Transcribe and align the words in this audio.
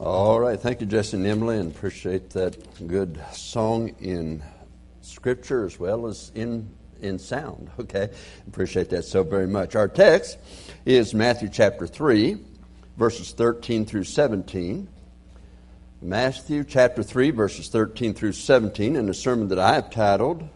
All 0.00 0.40
right. 0.40 0.58
Thank 0.58 0.80
you, 0.80 0.86
Jesse 0.86 1.18
and 1.18 1.26
Emily, 1.26 1.58
and 1.58 1.70
appreciate 1.70 2.30
that 2.30 2.88
good 2.88 3.22
song 3.32 3.90
in 4.00 4.42
Scripture 5.02 5.66
as 5.66 5.78
well 5.78 6.06
as 6.06 6.32
in, 6.34 6.70
in 7.02 7.18
sound. 7.18 7.70
Okay. 7.78 8.08
Appreciate 8.48 8.88
that 8.90 9.04
so 9.04 9.22
very 9.22 9.46
much. 9.46 9.76
Our 9.76 9.88
text 9.88 10.38
is 10.86 11.12
Matthew 11.12 11.50
chapter 11.50 11.86
3, 11.86 12.38
verses 12.96 13.32
13 13.32 13.84
through 13.84 14.04
17. 14.04 14.88
Matthew 16.00 16.64
chapter 16.64 17.02
3, 17.02 17.30
verses 17.32 17.68
13 17.68 18.14
through 18.14 18.32
17, 18.32 18.96
and 18.96 19.10
a 19.10 19.12
sermon 19.12 19.48
that 19.48 19.58
I 19.58 19.74
have 19.74 19.90
titled 19.90 20.48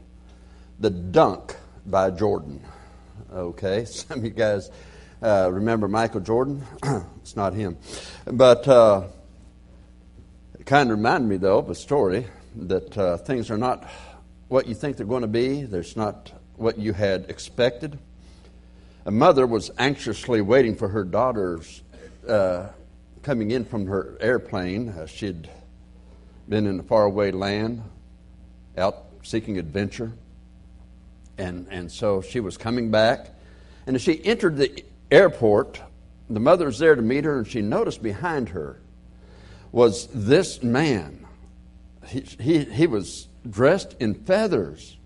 The 0.81 0.89
Dunk 0.89 1.54
by 1.85 2.08
Jordan. 2.08 2.64
Okay. 3.31 3.85
Some 3.85 4.21
of 4.21 4.25
you 4.25 4.31
guys 4.31 4.71
uh, 5.21 5.50
remember 5.53 5.86
Michael 5.86 6.21
Jordan? 6.21 6.64
it's 7.21 7.36
not 7.36 7.53
him. 7.53 7.76
But. 8.25 8.67
Uh, 8.67 9.08
it 10.64 10.68
kind 10.68 10.91
of 10.91 10.96
reminded 10.96 11.29
me, 11.29 11.36
though, 11.36 11.59
of 11.59 11.68
a 11.68 11.75
story 11.75 12.27
that 12.57 12.96
uh, 12.96 13.18
things 13.18 13.50
are 13.50 13.59
not 13.59 13.86
what 14.49 14.67
you 14.67 14.75
think 14.75 14.96
they're 14.96 15.05
going 15.05 15.21
to 15.21 15.29
be. 15.29 15.64
There's 15.64 15.95
not 15.95 16.32
what 16.57 16.79
you 16.79 16.95
had 16.95 17.27
expected. 17.29 17.99
A 19.05 19.11
mother 19.11 19.46
was 19.46 19.71
anxiously 19.77 20.41
waiting 20.41 20.75
for 20.75 20.89
her 20.89 21.05
daughters 21.05 21.82
uh, 22.27 22.69
coming 23.22 23.50
in 23.50 23.67
from 23.67 23.86
her 23.89 24.17
airplane. 24.21 24.89
Uh, 24.89 25.07
she'd 25.07 25.50
been 26.49 26.67
in 26.67 26.81
a 26.81 26.83
faraway 26.83 27.31
land, 27.31 27.83
out 28.79 29.05
seeking 29.22 29.58
adventure. 29.58 30.13
And, 31.36 31.67
and 31.71 31.93
so 31.93 32.22
she 32.22 32.41
was 32.41 32.56
coming 32.56 32.91
back. 32.91 33.28
And 33.86 33.97
as 33.97 34.00
she 34.00 34.25
entered 34.25 34.56
the 34.56 34.83
airport, 35.11 35.83
the 36.31 36.41
mother 36.41 36.64
was 36.64 36.78
there 36.78 36.94
to 36.94 37.03
meet 37.03 37.25
her, 37.25 37.36
and 37.36 37.47
she 37.47 37.61
noticed 37.61 38.03
behind 38.03 38.48
her 38.48 38.81
was 39.75 40.06
this 40.14 40.62
man. 40.62 41.27
He, 42.06 42.20
he, 42.20 42.58
he 42.61 42.86
was 42.86 43.27
dressed 43.50 43.97
in 43.98 44.14
feathers. 44.14 44.97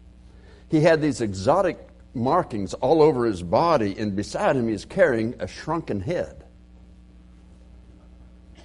He 0.71 0.81
had 0.83 1.01
these 1.01 1.23
exotic 1.23 1.79
markings 2.13 2.75
all 2.75 3.01
over 3.01 3.25
his 3.25 3.43
body, 3.43 3.99
and 3.99 4.15
beside 4.15 4.57
him 4.57 4.69
he's 4.69 4.85
carrying 4.85 5.37
a 5.39 5.49
shrunken 5.49 6.03
head. 6.03 6.45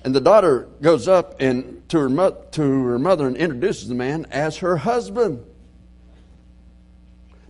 And 0.04 0.14
the 0.14 0.20
daughter 0.20 0.68
goes 0.82 1.08
up 1.08 1.40
and 1.40 1.88
to 1.88 2.00
her, 2.00 2.10
mo- 2.10 2.38
to 2.52 2.62
her 2.62 3.00
mother 3.00 3.26
and 3.26 3.38
introduces 3.38 3.88
the 3.88 3.96
man 3.96 4.28
as 4.30 4.58
her 4.58 4.76
husband. 4.76 5.42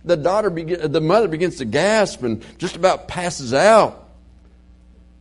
The 0.04 0.16
daughter, 0.16 0.50
begin, 0.50 0.92
the 0.92 1.00
mother 1.00 1.26
begins 1.26 1.56
to 1.56 1.64
gasp 1.64 2.22
and 2.22 2.44
just 2.58 2.76
about 2.76 3.08
passes 3.08 3.52
out. 3.52 4.10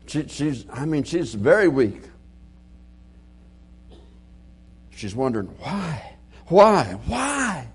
She, 0.05 0.27
she's, 0.27 0.65
I 0.71 0.85
mean, 0.85 1.03
she's 1.03 1.33
very 1.33 1.67
weak. 1.67 1.99
She's 4.95 5.15
wondering, 5.15 5.47
why? 5.59 6.13
Why? 6.47 6.97
Why? 7.07 7.67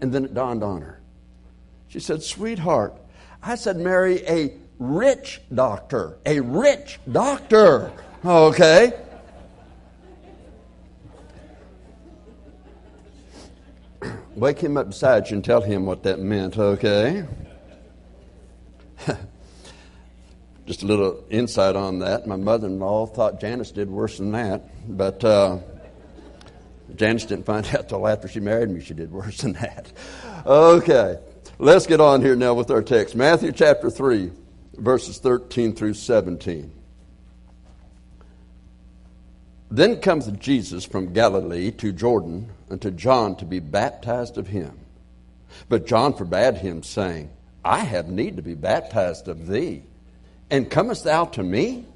And 0.00 0.12
then 0.12 0.24
it 0.24 0.34
dawned 0.34 0.62
on 0.62 0.82
her. 0.82 1.00
She 1.88 2.00
said, 2.00 2.22
Sweetheart, 2.22 2.94
I 3.42 3.54
said, 3.54 3.76
marry 3.76 4.26
a 4.26 4.54
rich 4.78 5.40
doctor. 5.52 6.18
A 6.26 6.40
rich 6.40 6.98
doctor. 7.10 7.92
Okay. 8.24 8.92
Wake 14.34 14.58
him 14.58 14.76
up 14.76 14.88
beside 14.88 15.28
you 15.28 15.36
and 15.36 15.44
tell 15.44 15.60
him 15.60 15.84
what 15.86 16.02
that 16.04 16.18
meant, 16.18 16.56
okay? 16.56 17.26
Just 20.66 20.82
a 20.82 20.86
little 20.86 21.24
insight 21.30 21.76
on 21.76 21.98
that. 21.98 22.26
My 22.26 22.36
mother 22.36 22.66
in 22.68 22.78
law 22.78 23.06
thought 23.06 23.40
Janice 23.40 23.70
did 23.70 23.90
worse 23.90 24.18
than 24.18 24.32
that, 24.32 24.68
but. 24.96 25.24
Uh, 25.24 25.58
Janice 26.96 27.26
didn't 27.26 27.46
find 27.46 27.66
out 27.74 27.88
till 27.88 28.06
after 28.06 28.28
she 28.28 28.40
married 28.40 28.70
me 28.70 28.80
she 28.80 28.94
did 28.94 29.10
worse 29.10 29.38
than 29.38 29.54
that. 29.54 29.92
Okay, 30.46 31.18
let's 31.58 31.86
get 31.86 32.00
on 32.00 32.22
here 32.22 32.36
now 32.36 32.54
with 32.54 32.70
our 32.70 32.82
text. 32.82 33.14
Matthew 33.14 33.52
chapter 33.52 33.90
3, 33.90 34.30
verses 34.74 35.18
13 35.18 35.74
through 35.74 35.94
17. 35.94 36.72
Then 39.70 40.00
comes 40.00 40.26
Jesus 40.32 40.84
from 40.84 41.12
Galilee 41.12 41.70
to 41.72 41.92
Jordan 41.92 42.50
unto 42.70 42.90
John 42.90 43.36
to 43.36 43.44
be 43.44 43.60
baptized 43.60 44.36
of 44.36 44.48
him. 44.48 44.76
But 45.68 45.86
John 45.86 46.14
forbade 46.14 46.56
him, 46.56 46.82
saying, 46.82 47.30
I 47.64 47.78
have 47.78 48.08
need 48.08 48.36
to 48.36 48.42
be 48.42 48.54
baptized 48.54 49.28
of 49.28 49.46
thee, 49.46 49.82
and 50.50 50.70
comest 50.70 51.04
thou 51.04 51.26
to 51.26 51.42
me? 51.42 51.86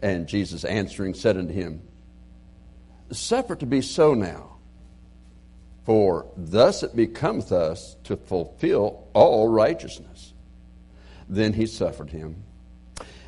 And 0.00 0.28
Jesus 0.28 0.64
answering 0.64 1.14
said 1.14 1.36
unto 1.36 1.52
him, 1.52 1.80
Suffer 3.12 3.54
to 3.56 3.66
be 3.66 3.80
so 3.80 4.14
now. 4.14 4.56
For 5.84 6.26
thus 6.36 6.82
it 6.82 6.94
becometh 6.94 7.52
us 7.52 7.96
to 8.04 8.16
fulfill 8.16 9.08
all 9.12 9.48
righteousness. 9.48 10.32
Then 11.28 11.52
he 11.54 11.66
suffered 11.66 12.10
him. 12.10 12.36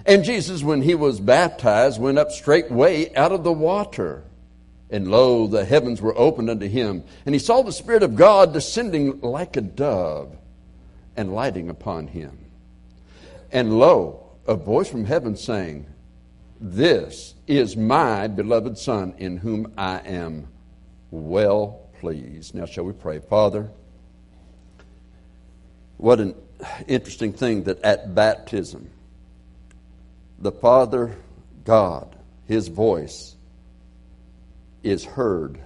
And 0.06 0.24
Jesus, 0.24 0.62
when 0.62 0.82
he 0.82 0.94
was 0.94 1.18
baptized, 1.18 2.00
went 2.00 2.18
up 2.18 2.30
straightway 2.30 3.12
out 3.14 3.32
of 3.32 3.42
the 3.42 3.52
water. 3.52 4.22
And 4.90 5.10
lo, 5.10 5.46
the 5.46 5.64
heavens 5.64 6.00
were 6.00 6.16
opened 6.16 6.50
unto 6.50 6.68
him. 6.68 7.02
And 7.24 7.34
he 7.34 7.38
saw 7.38 7.62
the 7.62 7.72
Spirit 7.72 8.02
of 8.02 8.14
God 8.14 8.52
descending 8.52 9.20
like 9.22 9.56
a 9.56 9.62
dove 9.62 10.36
and 11.16 11.34
lighting 11.34 11.70
upon 11.70 12.08
him. 12.08 12.38
And 13.50 13.78
lo, 13.78 14.30
a 14.46 14.54
voice 14.54 14.88
from 14.88 15.06
heaven 15.06 15.36
saying, 15.36 15.86
this 16.64 17.34
is 17.46 17.76
my 17.76 18.26
beloved 18.26 18.78
Son 18.78 19.12
in 19.18 19.36
whom 19.36 19.74
I 19.76 19.98
am 19.98 20.48
well 21.10 21.90
pleased. 22.00 22.54
Now, 22.54 22.64
shall 22.64 22.84
we 22.84 22.94
pray? 22.94 23.18
Father, 23.18 23.70
what 25.98 26.20
an 26.20 26.34
interesting 26.88 27.34
thing 27.34 27.64
that 27.64 27.82
at 27.82 28.14
baptism, 28.14 28.88
the 30.38 30.52
Father 30.52 31.14
God, 31.64 32.16
His 32.48 32.68
voice, 32.68 33.36
is 34.82 35.04
heard 35.04 35.60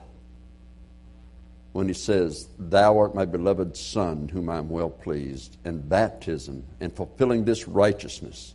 when 1.75 1.87
He 1.87 1.95
says, 1.95 2.49
Thou 2.59 2.99
art 2.99 3.15
my 3.15 3.25
beloved 3.25 3.77
Son, 3.77 4.29
whom 4.29 4.51
I 4.51 4.59
am 4.59 4.69
well 4.69 4.91
pleased. 4.91 5.59
And 5.65 5.89
baptism 5.89 6.65
and 6.81 6.93
fulfilling 6.93 7.45
this 7.45 7.69
righteousness 7.69 8.55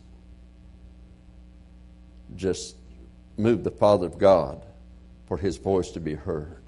just 2.36 2.76
moved 3.36 3.64
the 3.64 3.70
Father 3.70 4.06
of 4.06 4.18
God 4.18 4.64
for 5.26 5.36
his 5.36 5.56
voice 5.56 5.90
to 5.92 6.00
be 6.00 6.14
heard. 6.14 6.62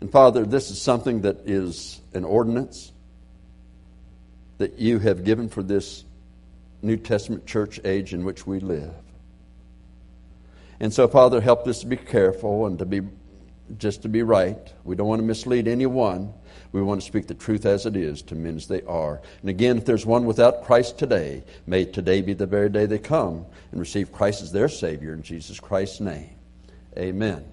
And 0.00 0.10
Father, 0.10 0.44
this 0.44 0.70
is 0.70 0.80
something 0.80 1.22
that 1.22 1.38
is 1.46 2.00
an 2.12 2.24
ordinance 2.24 2.92
that 4.58 4.78
you 4.78 4.98
have 4.98 5.24
given 5.24 5.48
for 5.48 5.62
this 5.62 6.04
New 6.82 6.96
Testament 6.96 7.46
church 7.46 7.80
age 7.84 8.14
in 8.14 8.24
which 8.24 8.46
we 8.46 8.60
live. 8.60 8.94
And 10.78 10.92
so, 10.92 11.08
Father, 11.08 11.40
help 11.40 11.66
us 11.66 11.80
to 11.80 11.86
be 11.86 11.96
careful 11.96 12.66
and 12.66 12.78
to 12.78 12.84
be 12.84 13.02
just 13.78 14.02
to 14.02 14.08
be 14.08 14.22
right. 14.22 14.72
We 14.84 14.94
don't 14.94 15.08
want 15.08 15.20
to 15.20 15.26
mislead 15.26 15.66
anyone. 15.66 16.32
We 16.72 16.82
want 16.82 17.00
to 17.00 17.06
speak 17.06 17.26
the 17.26 17.34
truth 17.34 17.64
as 17.66 17.86
it 17.86 17.96
is 17.96 18.22
to 18.22 18.34
men 18.34 18.56
as 18.56 18.66
they 18.66 18.82
are. 18.82 19.20
And 19.40 19.50
again, 19.50 19.78
if 19.78 19.84
there's 19.84 20.06
one 20.06 20.26
without 20.26 20.64
Christ 20.64 20.98
today, 20.98 21.44
may 21.66 21.84
today 21.84 22.22
be 22.22 22.34
the 22.34 22.46
very 22.46 22.68
day 22.68 22.86
they 22.86 22.98
come 22.98 23.46
and 23.70 23.80
receive 23.80 24.12
Christ 24.12 24.42
as 24.42 24.52
their 24.52 24.68
Savior 24.68 25.14
in 25.14 25.22
Jesus 25.22 25.60
Christ's 25.60 26.00
name. 26.00 26.30
Amen. 26.96 27.44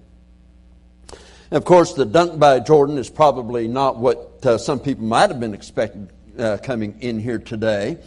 And 1.50 1.58
of 1.58 1.64
course, 1.64 1.92
the 1.92 2.04
dunk 2.04 2.38
by 2.38 2.60
Jordan 2.60 2.98
is 2.98 3.10
probably 3.10 3.68
not 3.68 3.96
what 3.96 4.44
uh, 4.44 4.58
some 4.58 4.80
people 4.80 5.04
might 5.04 5.30
have 5.30 5.40
been 5.40 5.54
expecting 5.54 6.10
uh, 6.38 6.58
coming 6.62 7.00
in 7.00 7.18
here 7.18 7.38
today. 7.38 7.98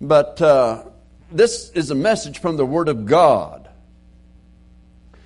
But 0.00 0.40
uh, 0.42 0.84
this 1.30 1.70
is 1.70 1.90
a 1.90 1.94
message 1.94 2.38
from 2.38 2.56
the 2.56 2.66
Word 2.66 2.88
of 2.88 3.06
God. 3.06 3.68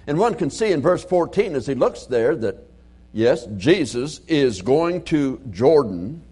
And 0.06 0.18
one 0.18 0.34
can 0.34 0.50
see 0.50 0.72
in 0.72 0.80
verse 0.80 1.04
14 1.04 1.54
as 1.54 1.66
he 1.66 1.74
looks 1.74 2.06
there 2.06 2.34
that 2.36 2.69
Yes, 3.12 3.46
Jesus 3.56 4.20
is 4.28 4.62
going 4.62 5.02
to 5.04 5.40
Jordan 5.50 6.22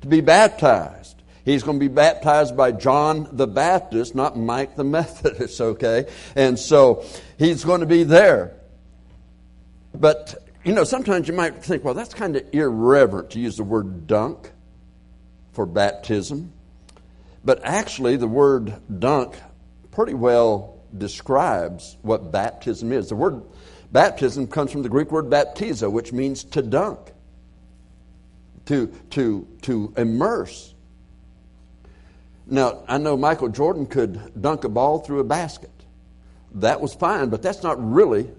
to 0.00 0.06
be 0.08 0.20
baptized. 0.20 1.22
He's 1.44 1.62
going 1.62 1.78
to 1.78 1.88
be 1.88 1.92
baptized 1.92 2.56
by 2.56 2.72
John 2.72 3.28
the 3.30 3.46
Baptist, 3.46 4.16
not 4.16 4.36
Mike 4.36 4.74
the 4.74 4.84
Methodist, 4.98 5.60
okay? 5.60 6.06
And 6.34 6.58
so 6.58 7.04
he's 7.38 7.64
going 7.64 7.80
to 7.80 7.86
be 7.86 8.02
there. 8.02 8.56
But, 9.94 10.34
you 10.64 10.74
know, 10.74 10.82
sometimes 10.82 11.28
you 11.28 11.34
might 11.34 11.62
think, 11.62 11.84
well, 11.84 11.94
that's 11.94 12.12
kind 12.12 12.36
of 12.36 12.42
irreverent 12.52 13.30
to 13.30 13.40
use 13.40 13.56
the 13.56 13.64
word 13.64 14.08
dunk 14.08 14.50
for 15.52 15.64
baptism. 15.64 16.52
But 17.44 17.60
actually, 17.62 18.16
the 18.16 18.26
word 18.26 18.74
dunk 18.98 19.36
pretty 19.92 20.14
well 20.14 20.80
describes 20.98 21.96
what 22.02 22.32
baptism 22.32 22.92
is. 22.92 23.08
The 23.08 23.16
word 23.16 23.42
Baptism 23.92 24.46
comes 24.48 24.72
from 24.72 24.82
the 24.82 24.88
Greek 24.88 25.10
word 25.10 25.26
baptizo, 25.26 25.90
which 25.90 26.12
means 26.12 26.44
to 26.44 26.62
dunk, 26.62 26.98
to, 28.66 28.88
to, 29.10 29.46
to 29.62 29.92
immerse. 29.96 30.74
Now, 32.46 32.84
I 32.88 32.98
know 32.98 33.16
Michael 33.16 33.48
Jordan 33.48 33.86
could 33.86 34.40
dunk 34.40 34.64
a 34.64 34.68
ball 34.68 35.00
through 35.00 35.20
a 35.20 35.24
basket. 35.24 35.70
that 36.56 36.80
was 36.80 36.94
fine, 36.94 37.28
but 37.28 37.42
that's 37.42 37.62
not 37.62 37.76
really 37.92 38.30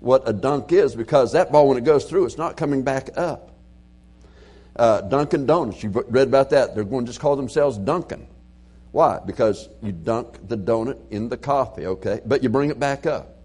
what 0.00 0.28
a 0.28 0.32
dunk 0.32 0.72
is 0.72 0.94
because 0.94 1.32
that 1.32 1.52
ball, 1.52 1.68
when 1.68 1.76
it 1.76 1.84
goes 1.84 2.04
through, 2.04 2.24
it's 2.26 2.38
not 2.38 2.56
coming 2.56 2.82
back 2.82 3.10
up. 3.16 3.50
Uh, 4.76 5.02
Dunkin' 5.02 5.46
Donuts, 5.46 5.82
you've 5.82 5.96
read 5.96 6.28
about 6.28 6.50
that. 6.50 6.74
They're 6.74 6.84
going 6.84 7.04
to 7.04 7.10
just 7.10 7.20
call 7.20 7.36
themselves 7.36 7.76
Dunkin'. 7.76 8.26
Why? 8.92 9.20
Because 9.24 9.68
you 9.82 9.92
dunk 9.92 10.48
the 10.48 10.56
donut 10.56 10.98
in 11.10 11.28
the 11.28 11.36
coffee, 11.36 11.86
okay? 11.86 12.20
But 12.24 12.42
you 12.42 12.48
bring 12.48 12.70
it 12.70 12.80
back 12.80 13.06
up. 13.06 13.36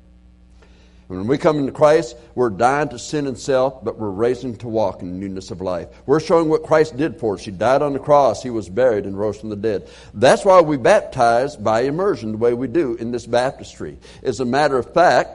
When 1.07 1.27
we 1.27 1.37
come 1.37 1.59
into 1.59 1.71
Christ, 1.71 2.17
we're 2.33 2.49
dying 2.49 2.89
to 2.89 2.97
sin 2.97 3.27
and 3.27 3.37
self, 3.37 3.83
but 3.83 3.99
we're 3.99 4.09
raising 4.09 4.57
to 4.57 4.67
walk 4.67 5.03
in 5.03 5.19
newness 5.19 5.51
of 5.51 5.61
life. 5.61 5.87
We're 6.07 6.19
showing 6.19 6.49
what 6.49 6.63
Christ 6.63 6.97
did 6.97 7.19
for 7.19 7.35
us. 7.35 7.45
He 7.45 7.51
died 7.51 7.83
on 7.83 7.93
the 7.93 7.99
cross, 7.99 8.41
He 8.41 8.49
was 8.49 8.69
buried, 8.69 9.05
and 9.05 9.17
rose 9.17 9.39
from 9.39 9.49
the 9.49 9.55
dead. 9.55 9.87
That's 10.15 10.43
why 10.43 10.61
we 10.61 10.77
baptize 10.77 11.55
by 11.55 11.81
immersion 11.81 12.31
the 12.31 12.37
way 12.39 12.55
we 12.55 12.67
do 12.67 12.95
in 12.95 13.11
this 13.11 13.27
baptistry. 13.27 13.99
As 14.23 14.39
a 14.39 14.45
matter 14.45 14.79
of 14.79 14.93
fact, 14.93 15.29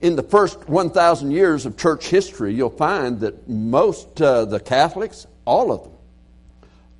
in 0.00 0.16
the 0.16 0.22
first 0.22 0.68
1,000 0.68 1.30
years 1.30 1.66
of 1.66 1.76
church 1.76 2.06
history, 2.08 2.54
you'll 2.54 2.70
find 2.70 3.20
that 3.20 3.48
most 3.48 4.20
uh, 4.20 4.46
the 4.46 4.60
Catholics, 4.60 5.26
all 5.44 5.70
of 5.70 5.82
them, 5.82 5.92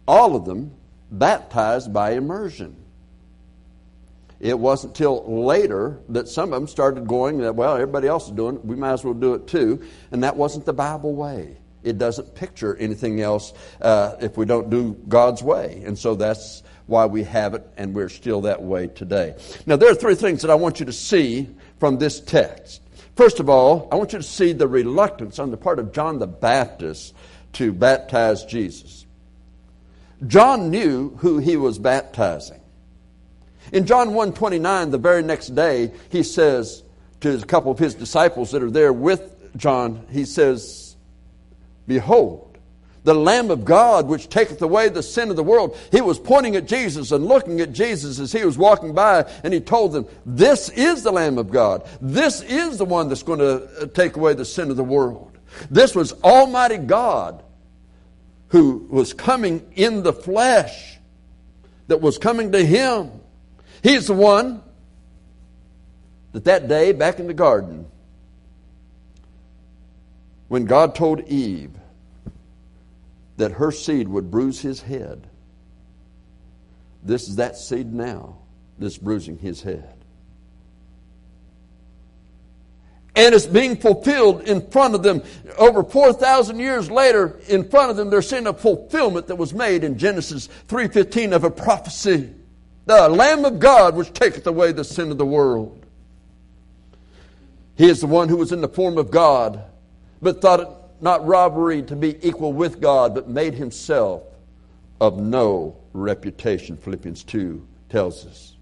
all 0.07 0.37
of 0.37 0.45
them 0.45 0.73
baptized 1.11 1.93
by 1.93 2.13
immersion. 2.13 2.77
It 4.43 4.59
wasn't 4.59 4.97
till 4.97 5.45
later 5.45 6.01
that 6.09 6.27
some 6.29 6.53
of 6.53 6.61
them 6.61 6.67
started 6.67 7.07
going 7.07 7.39
that, 7.39 7.55
well, 7.55 7.75
everybody 7.75 8.09
else 8.09 8.27
is 8.27 8.33
doing 8.33 8.57
it, 8.57 8.65
we 8.65 8.75
might 8.75 8.93
as 8.93 9.05
well 9.05 9.15
do 9.15 9.35
it 9.35 9.47
too. 9.47 9.81
And 10.11 10.25
that 10.25 10.37
wasn't 10.37 10.67
the 10.67 10.73
Bible 10.73 11.15
way. 11.15 11.59
It 11.85 11.97
doesn't 11.97 12.35
picture 12.35 12.77
anything 12.77 13.21
else 13.21 13.53
uh, 13.81 14.17
if 14.21 14.37
we 14.37 14.45
don't 14.45 14.69
do 14.69 14.95
God's 15.07 15.45
way. 15.45 15.85
And 15.87 15.97
so 15.97 16.17
that's 16.17 16.65
why 16.87 17.07
we 17.07 17.23
have 17.23 17.55
it, 17.55 17.65
and 17.77 17.95
we're 17.95 18.09
still 18.09 18.41
that 18.41 18.61
way 18.61 18.89
today. 18.89 19.37
Now, 19.65 19.77
there 19.77 19.91
are 19.93 19.95
three 19.95 20.17
things 20.17 20.43
that 20.43 20.51
I 20.51 20.57
want 20.57 20.81
you 20.81 20.87
to 20.87 20.93
see 20.93 21.49
from 21.79 21.99
this 21.99 22.19
text. 22.19 22.83
First 23.15 23.39
of 23.39 23.49
all, 23.49 23.89
I 23.93 23.95
want 23.95 24.13
you 24.13 24.19
to 24.19 24.25
see 24.25 24.53
the 24.53 24.67
reluctance 24.67 25.39
on 25.39 25.53
the 25.53 25.57
part 25.57 25.79
of 25.79 25.93
John 25.93 26.19
the 26.19 26.27
Baptist 26.27 27.15
to 27.55 27.73
baptize 27.73 28.45
Jesus. 28.45 29.07
John 30.27 30.71
knew 30.71 31.11
who 31.19 31.39
he 31.39 31.57
was 31.57 31.79
baptizing. 31.79 32.62
In 33.71 33.87
John 33.87 34.11
1:29, 34.11 34.91
the 34.91 34.99
very 34.99 35.23
next 35.23 35.55
day, 35.55 35.93
he 36.11 36.23
says 36.23 36.83
to 37.21 37.35
a 37.35 37.43
couple 37.43 37.71
of 37.71 37.79
his 37.79 37.95
disciples 37.95 38.51
that 38.51 38.63
are 38.63 38.71
there 38.71 38.93
with 38.93 39.57
John, 39.57 40.05
he 40.11 40.25
says, 40.25 40.97
Behold, 41.87 42.59
the 43.05 43.15
Lamb 43.15 43.51
of 43.51 43.65
God 43.65 44.07
which 44.07 44.29
taketh 44.29 44.63
away 44.63 44.89
the 44.89 45.03
sin 45.03 45.31
of 45.31 45.37
the 45.37 45.43
world. 45.43 45.77
He 45.91 46.01
was 46.01 46.19
pointing 46.19 46.57
at 46.57 46.67
Jesus 46.67 47.11
and 47.11 47.27
looking 47.27 47.61
at 47.61 47.73
Jesus 47.73 48.19
as 48.19 48.33
he 48.33 48.45
was 48.45 48.57
walking 48.57 48.95
by, 48.95 49.31
and 49.43 49.53
he 49.53 49.61
told 49.61 49.93
them, 49.93 50.07
This 50.25 50.69
is 50.71 51.03
the 51.03 51.13
Lamb 51.13 51.39
of 51.39 51.51
God. 51.51 51.87
This 52.01 52.43
is 52.43 52.79
the 52.79 52.85
one 52.85 53.09
that's 53.09 53.23
going 53.23 53.41
to 53.41 53.65
uh, 53.83 53.87
take 53.87 54.17
away 54.17 54.35
the 54.35 54.45
sin 54.45 54.71
of 54.71 54.77
the 54.77 54.85
world. 54.85 55.37
This 55.71 55.95
was 55.95 56.13
Almighty 56.23 56.79
God 56.79 57.43
who 58.49 58.87
was 58.91 59.13
coming 59.15 59.67
in 59.75 60.03
the 60.03 60.13
flesh, 60.13 60.99
that 61.89 62.01
was 62.01 62.19
coming 62.19 62.53
to 62.53 62.65
him. 62.65 63.11
He's 63.83 64.07
the 64.07 64.15
one 64.15 64.63
that 66.33 66.45
that 66.45 66.69
day 66.69 66.93
back 66.93 67.19
in 67.19 67.27
the 67.27 67.35
garden, 67.35 67.87
when 70.49 70.65
God 70.67 70.95
told 70.95 71.21
Eve 71.29 71.73
that 73.39 73.53
her 73.53 73.73
seed 73.73 74.09
would 74.09 74.31
bruise 74.31 74.61
his 74.61 74.83
head, 74.83 75.27
this 77.03 77.29
is 77.29 77.37
that 77.37 77.57
seed 77.57 77.93
now 77.93 78.37
that's 78.79 78.99
bruising 78.99 79.39
his 79.39 79.63
head. 79.63 79.95
And 83.15 83.35
it's 83.35 83.47
being 83.47 83.77
fulfilled 83.77 84.43
in 84.43 84.71
front 84.71 84.95
of 84.95 85.03
them. 85.03 85.23
Over 85.59 85.83
4,000 85.83 86.59
years 86.59 86.91
later, 86.91 87.41
in 87.49 87.69
front 87.69 87.91
of 87.91 87.97
them, 87.97 88.09
they're 88.09 88.23
seeing 88.23 88.47
a 88.47 88.55
fulfillment 88.55 89.27
that 89.27 89.37
was 89.37 89.53
made 89.53 89.85
in 89.85 89.99
Genesis 89.99 90.49
3.15 90.69 91.33
of 91.33 91.45
a 91.45 91.51
prophecy 91.51 92.33
the 92.87 93.09
Lamb 93.09 93.45
of 93.45 93.59
God 93.59 93.95
which 93.95 94.13
taketh 94.13 94.47
away 94.47 94.73
the 94.73 94.85
sin 94.85 95.11
of 95.11 95.19
the 95.19 95.27
world. 95.27 95.85
He 97.77 97.89
is 97.89 98.01
the 98.01 98.07
one 98.07 98.29
who 98.29 98.37
was 98.37 98.53
in 98.53 98.61
the 98.61 98.69
form 98.69 98.99
of 98.99 99.11
God, 99.11 99.65
but 100.21 100.41
thought 100.41 100.61
it 100.61 100.69
not 101.01 101.27
robbery 101.27 101.83
to 101.83 101.97
be 101.97 102.17
equal 102.27 102.53
with 102.53 102.81
God, 102.81 103.15
but 103.15 103.29
made 103.29 103.55
himself 103.55 104.23
of 105.01 105.19
no 105.19 105.77
reputation, 105.93 106.77
Philippians 106.77 107.25
2 107.25 107.67
tells 107.89 108.25
us. 108.25 108.55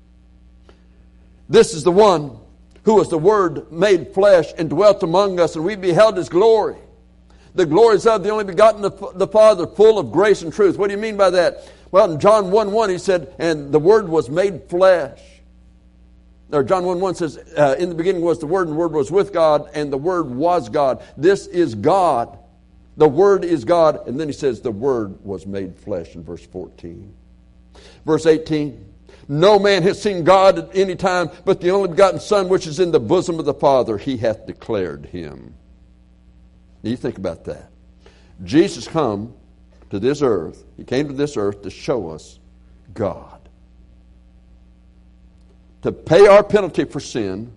This 1.50 1.74
is 1.74 1.84
the 1.84 1.92
one 1.92 2.38
who 2.84 2.94
was 2.94 3.10
the 3.10 3.18
Word 3.18 3.70
made 3.70 4.14
flesh 4.14 4.46
and 4.56 4.70
dwelt 4.70 5.02
among 5.02 5.38
us, 5.38 5.54
and 5.54 5.64
we 5.64 5.76
beheld 5.76 6.16
his 6.16 6.30
glory. 6.30 6.78
The 7.54 7.66
glories 7.66 8.06
of 8.06 8.22
the 8.22 8.30
only 8.30 8.44
begotten 8.44 8.80
the 8.80 9.28
Father, 9.28 9.66
full 9.66 9.98
of 9.98 10.10
grace 10.10 10.40
and 10.40 10.52
truth. 10.52 10.78
What 10.78 10.86
do 10.86 10.94
you 10.94 11.00
mean 11.00 11.18
by 11.18 11.28
that? 11.30 11.68
Well, 11.90 12.12
in 12.12 12.20
John 12.20 12.50
1 12.50 12.72
1, 12.72 12.90
he 12.90 12.98
said, 12.98 13.34
and 13.38 13.72
the 13.72 13.78
Word 13.78 14.08
was 14.08 14.30
made 14.30 14.68
flesh. 14.68 15.20
Or 16.52 16.62
John 16.64 16.84
1 16.84 17.00
1 17.00 17.14
says, 17.14 17.38
uh, 17.56 17.76
in 17.78 17.88
the 17.88 17.94
beginning 17.94 18.22
was 18.22 18.38
the 18.38 18.46
Word, 18.46 18.68
and 18.68 18.76
the 18.76 18.80
Word 18.80 18.92
was 18.92 19.10
with 19.10 19.32
God, 19.32 19.70
and 19.74 19.92
the 19.92 19.98
Word 19.98 20.30
was 20.30 20.68
God. 20.68 21.02
This 21.16 21.46
is 21.46 21.74
God. 21.74 22.38
The 22.96 23.08
Word 23.08 23.44
is 23.44 23.64
God. 23.64 24.06
And 24.06 24.18
then 24.18 24.28
he 24.28 24.32
says, 24.32 24.60
the 24.60 24.70
Word 24.70 25.24
was 25.24 25.46
made 25.46 25.76
flesh 25.76 26.14
in 26.14 26.22
verse 26.22 26.44
14. 26.46 27.14
Verse 28.04 28.26
18, 28.26 28.84
no 29.28 29.58
man 29.58 29.82
has 29.84 30.00
seen 30.00 30.24
God 30.24 30.58
at 30.58 30.76
any 30.76 30.96
time, 30.96 31.30
but 31.44 31.60
the 31.60 31.70
only 31.70 31.88
begotten 31.88 32.18
Son, 32.18 32.48
which 32.48 32.66
is 32.66 32.80
in 32.80 32.90
the 32.90 33.00
bosom 33.00 33.38
of 33.38 33.44
the 33.44 33.54
Father, 33.54 33.96
he 33.96 34.16
hath 34.16 34.46
declared 34.46 35.06
him. 35.06 35.54
Now 36.82 36.90
you 36.90 36.96
think 36.96 37.16
about 37.16 37.44
that. 37.44 37.70
Jesus 38.42 38.88
come 38.88 39.34
to 39.90 39.98
this 39.98 40.22
earth, 40.22 40.64
he 40.76 40.84
came 40.84 41.08
to 41.08 41.14
this 41.14 41.36
earth 41.36 41.62
to 41.62 41.70
show 41.70 42.10
us 42.10 42.38
God. 42.94 43.40
To 45.82 45.92
pay 45.92 46.26
our 46.26 46.42
penalty 46.44 46.84
for 46.84 47.00
sin 47.00 47.52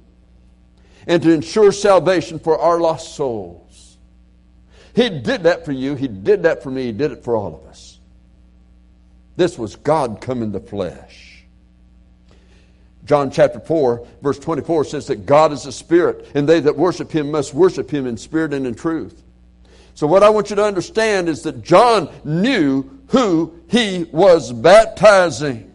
and 1.07 1.21
to 1.23 1.31
ensure 1.31 1.71
salvation 1.71 2.39
for 2.39 2.57
our 2.57 2.79
lost 2.79 3.15
souls. 3.15 3.97
He 4.95 5.09
did 5.09 5.43
that 5.43 5.65
for 5.65 5.71
you, 5.71 5.95
he 5.95 6.07
did 6.07 6.43
that 6.43 6.63
for 6.63 6.71
me, 6.71 6.85
he 6.85 6.91
did 6.91 7.11
it 7.11 7.23
for 7.23 7.35
all 7.35 7.55
of 7.55 7.69
us. 7.69 7.99
This 9.35 9.57
was 9.57 9.75
God 9.75 10.21
come 10.21 10.43
in 10.43 10.51
the 10.51 10.59
flesh. 10.59 11.43
John 13.05 13.31
chapter 13.31 13.59
4, 13.59 14.07
verse 14.21 14.39
24 14.39 14.85
says 14.85 15.07
that 15.07 15.25
God 15.25 15.51
is 15.51 15.65
a 15.65 15.71
spirit, 15.71 16.31
and 16.35 16.47
they 16.47 16.61
that 16.61 16.77
worship 16.77 17.11
him 17.11 17.31
must 17.31 17.53
worship 17.53 17.91
him 17.91 18.05
in 18.05 18.15
spirit 18.15 18.53
and 18.53 18.65
in 18.65 18.75
truth. 18.75 19.23
So, 19.95 20.07
what 20.07 20.23
I 20.23 20.29
want 20.29 20.49
you 20.49 20.55
to 20.55 20.63
understand 20.65 21.29
is 21.29 21.43
that 21.43 21.63
John 21.63 22.09
knew 22.23 22.89
who 23.07 23.53
he 23.67 24.05
was 24.11 24.51
baptizing. 24.51 25.71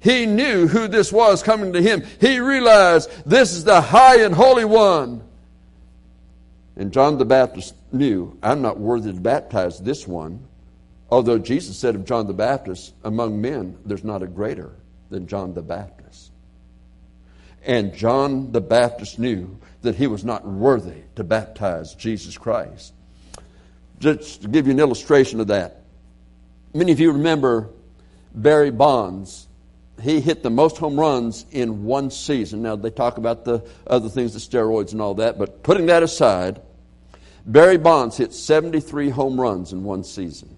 He 0.00 0.26
knew 0.26 0.68
who 0.68 0.86
this 0.88 1.12
was 1.12 1.42
coming 1.42 1.72
to 1.72 1.82
him. 1.82 2.04
He 2.20 2.38
realized 2.38 3.10
this 3.24 3.52
is 3.52 3.64
the 3.64 3.80
high 3.80 4.20
and 4.20 4.34
holy 4.34 4.64
one. 4.64 5.22
And 6.76 6.92
John 6.92 7.18
the 7.18 7.24
Baptist 7.24 7.74
knew, 7.92 8.36
I'm 8.42 8.60
not 8.60 8.78
worthy 8.78 9.12
to 9.12 9.20
baptize 9.20 9.78
this 9.78 10.06
one. 10.06 10.46
Although 11.10 11.38
Jesus 11.38 11.78
said 11.78 11.94
of 11.94 12.04
John 12.04 12.26
the 12.26 12.34
Baptist, 12.34 12.94
among 13.04 13.40
men, 13.40 13.78
there's 13.84 14.04
not 14.04 14.22
a 14.22 14.26
greater 14.26 14.72
than 15.10 15.26
John 15.26 15.54
the 15.54 15.62
Baptist. 15.62 16.32
And 17.64 17.94
John 17.94 18.52
the 18.52 18.60
Baptist 18.60 19.18
knew 19.18 19.58
that 19.84 19.94
he 19.94 20.06
was 20.06 20.24
not 20.24 20.46
worthy 20.46 21.02
to 21.16 21.24
baptize 21.24 21.94
Jesus 21.94 22.36
Christ. 22.36 22.92
Just 24.00 24.42
to 24.42 24.48
give 24.48 24.66
you 24.66 24.72
an 24.72 24.80
illustration 24.80 25.40
of 25.40 25.46
that, 25.46 25.82
many 26.74 26.92
of 26.92 27.00
you 27.00 27.12
remember 27.12 27.70
Barry 28.34 28.70
Bonds. 28.70 29.46
He 30.02 30.20
hit 30.20 30.42
the 30.42 30.50
most 30.50 30.76
home 30.76 30.98
runs 30.98 31.46
in 31.52 31.84
one 31.84 32.10
season. 32.10 32.62
Now, 32.62 32.74
they 32.74 32.90
talk 32.90 33.16
about 33.16 33.44
the 33.44 33.64
other 33.86 34.08
things, 34.08 34.32
the 34.32 34.40
steroids 34.40 34.92
and 34.92 35.00
all 35.00 35.14
that, 35.14 35.38
but 35.38 35.62
putting 35.62 35.86
that 35.86 36.02
aside, 36.02 36.60
Barry 37.46 37.78
Bonds 37.78 38.16
hit 38.16 38.32
73 38.32 39.10
home 39.10 39.40
runs 39.40 39.72
in 39.72 39.84
one 39.84 40.02
season. 40.02 40.56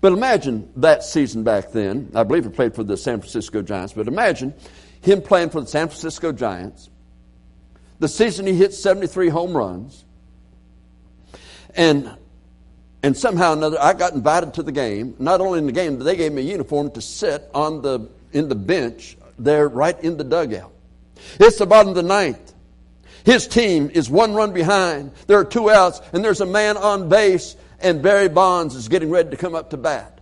But 0.00 0.12
imagine 0.12 0.70
that 0.76 1.02
season 1.02 1.42
back 1.42 1.72
then. 1.72 2.10
I 2.14 2.22
believe 2.22 2.44
he 2.44 2.50
played 2.50 2.74
for 2.74 2.84
the 2.84 2.96
San 2.96 3.20
Francisco 3.20 3.62
Giants, 3.62 3.92
but 3.92 4.06
imagine 4.06 4.54
him 5.00 5.22
playing 5.22 5.50
for 5.50 5.60
the 5.60 5.66
San 5.66 5.88
Francisco 5.88 6.32
Giants. 6.32 6.88
The 8.00 8.08
season 8.08 8.46
he 8.46 8.54
hit 8.54 8.72
73 8.72 9.28
home 9.28 9.56
runs. 9.56 10.04
And 11.74 12.16
and 13.02 13.16
somehow 13.16 13.50
or 13.50 13.56
another, 13.56 13.80
I 13.80 13.92
got 13.92 14.14
invited 14.14 14.54
to 14.54 14.62
the 14.62 14.72
game. 14.72 15.14
Not 15.18 15.40
only 15.40 15.60
in 15.60 15.66
the 15.66 15.72
game, 15.72 15.98
but 15.98 16.04
they 16.04 16.16
gave 16.16 16.32
me 16.32 16.42
a 16.42 16.44
uniform 16.44 16.90
to 16.92 17.00
sit 17.00 17.48
on 17.54 17.80
the 17.80 18.08
in 18.32 18.48
the 18.48 18.54
bench 18.54 19.16
there, 19.38 19.68
right 19.68 19.98
in 20.02 20.16
the 20.16 20.24
dugout. 20.24 20.72
It's 21.38 21.58
the 21.58 21.66
bottom 21.66 21.90
of 21.90 21.94
the 21.94 22.02
ninth. 22.02 22.54
His 23.24 23.46
team 23.46 23.90
is 23.92 24.08
one 24.10 24.34
run 24.34 24.52
behind. 24.52 25.12
There 25.26 25.38
are 25.38 25.44
two 25.44 25.70
outs, 25.70 26.00
and 26.12 26.24
there's 26.24 26.40
a 26.40 26.46
man 26.46 26.76
on 26.76 27.08
base, 27.08 27.56
and 27.80 28.02
Barry 28.02 28.28
Bonds 28.28 28.74
is 28.74 28.88
getting 28.88 29.10
ready 29.10 29.30
to 29.30 29.36
come 29.36 29.54
up 29.54 29.70
to 29.70 29.76
bat. 29.76 30.20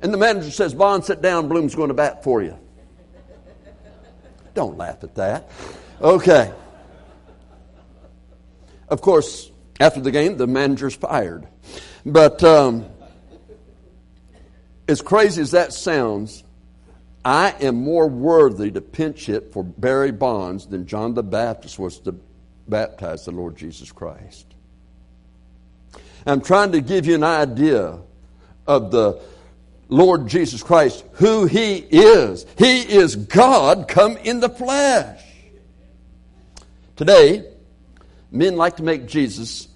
And 0.00 0.12
the 0.12 0.18
manager 0.18 0.50
says, 0.50 0.74
Bonds, 0.74 1.06
sit 1.06 1.22
down. 1.22 1.48
Bloom's 1.48 1.74
going 1.74 1.88
to 1.88 1.94
bat 1.94 2.24
for 2.24 2.42
you. 2.42 2.58
Don't 4.54 4.78
laugh 4.78 5.02
at 5.04 5.16
that. 5.16 5.50
Okay. 6.00 6.52
Of 8.88 9.00
course, 9.00 9.50
after 9.80 10.00
the 10.00 10.10
game, 10.10 10.36
the 10.36 10.46
manager's 10.46 10.94
fired. 10.94 11.46
But 12.06 12.42
um, 12.44 12.86
as 14.86 15.02
crazy 15.02 15.42
as 15.42 15.52
that 15.52 15.72
sounds, 15.72 16.44
I 17.24 17.54
am 17.60 17.76
more 17.76 18.06
worthy 18.06 18.70
to 18.70 18.80
pinch 18.80 19.28
it 19.28 19.52
for 19.52 19.64
Barry 19.64 20.12
Bonds 20.12 20.66
than 20.66 20.86
John 20.86 21.14
the 21.14 21.22
Baptist 21.22 21.78
was 21.78 21.98
to 22.00 22.14
baptize 22.68 23.24
the 23.24 23.32
Lord 23.32 23.56
Jesus 23.56 23.90
Christ. 23.90 24.46
I'm 26.26 26.40
trying 26.40 26.72
to 26.72 26.80
give 26.80 27.06
you 27.06 27.14
an 27.14 27.24
idea 27.24 27.98
of 28.66 28.90
the 28.90 29.20
Lord 29.88 30.28
Jesus 30.28 30.62
Christ, 30.62 31.04
who 31.14 31.46
He 31.46 31.76
is. 31.76 32.46
He 32.58 32.80
is 32.80 33.16
God 33.16 33.86
come 33.88 34.16
in 34.16 34.40
the 34.40 34.48
flesh. 34.48 35.22
Today, 36.96 37.44
men 38.30 38.56
like 38.56 38.76
to 38.76 38.82
make 38.82 39.06
Jesus 39.06 39.68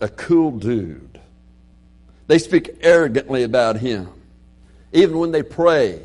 a 0.00 0.08
cool 0.08 0.58
dude. 0.58 1.20
They 2.26 2.38
speak 2.38 2.78
arrogantly 2.82 3.42
about 3.42 3.76
Him. 3.76 4.08
Even 4.92 5.18
when 5.18 5.32
they 5.32 5.42
pray, 5.42 6.02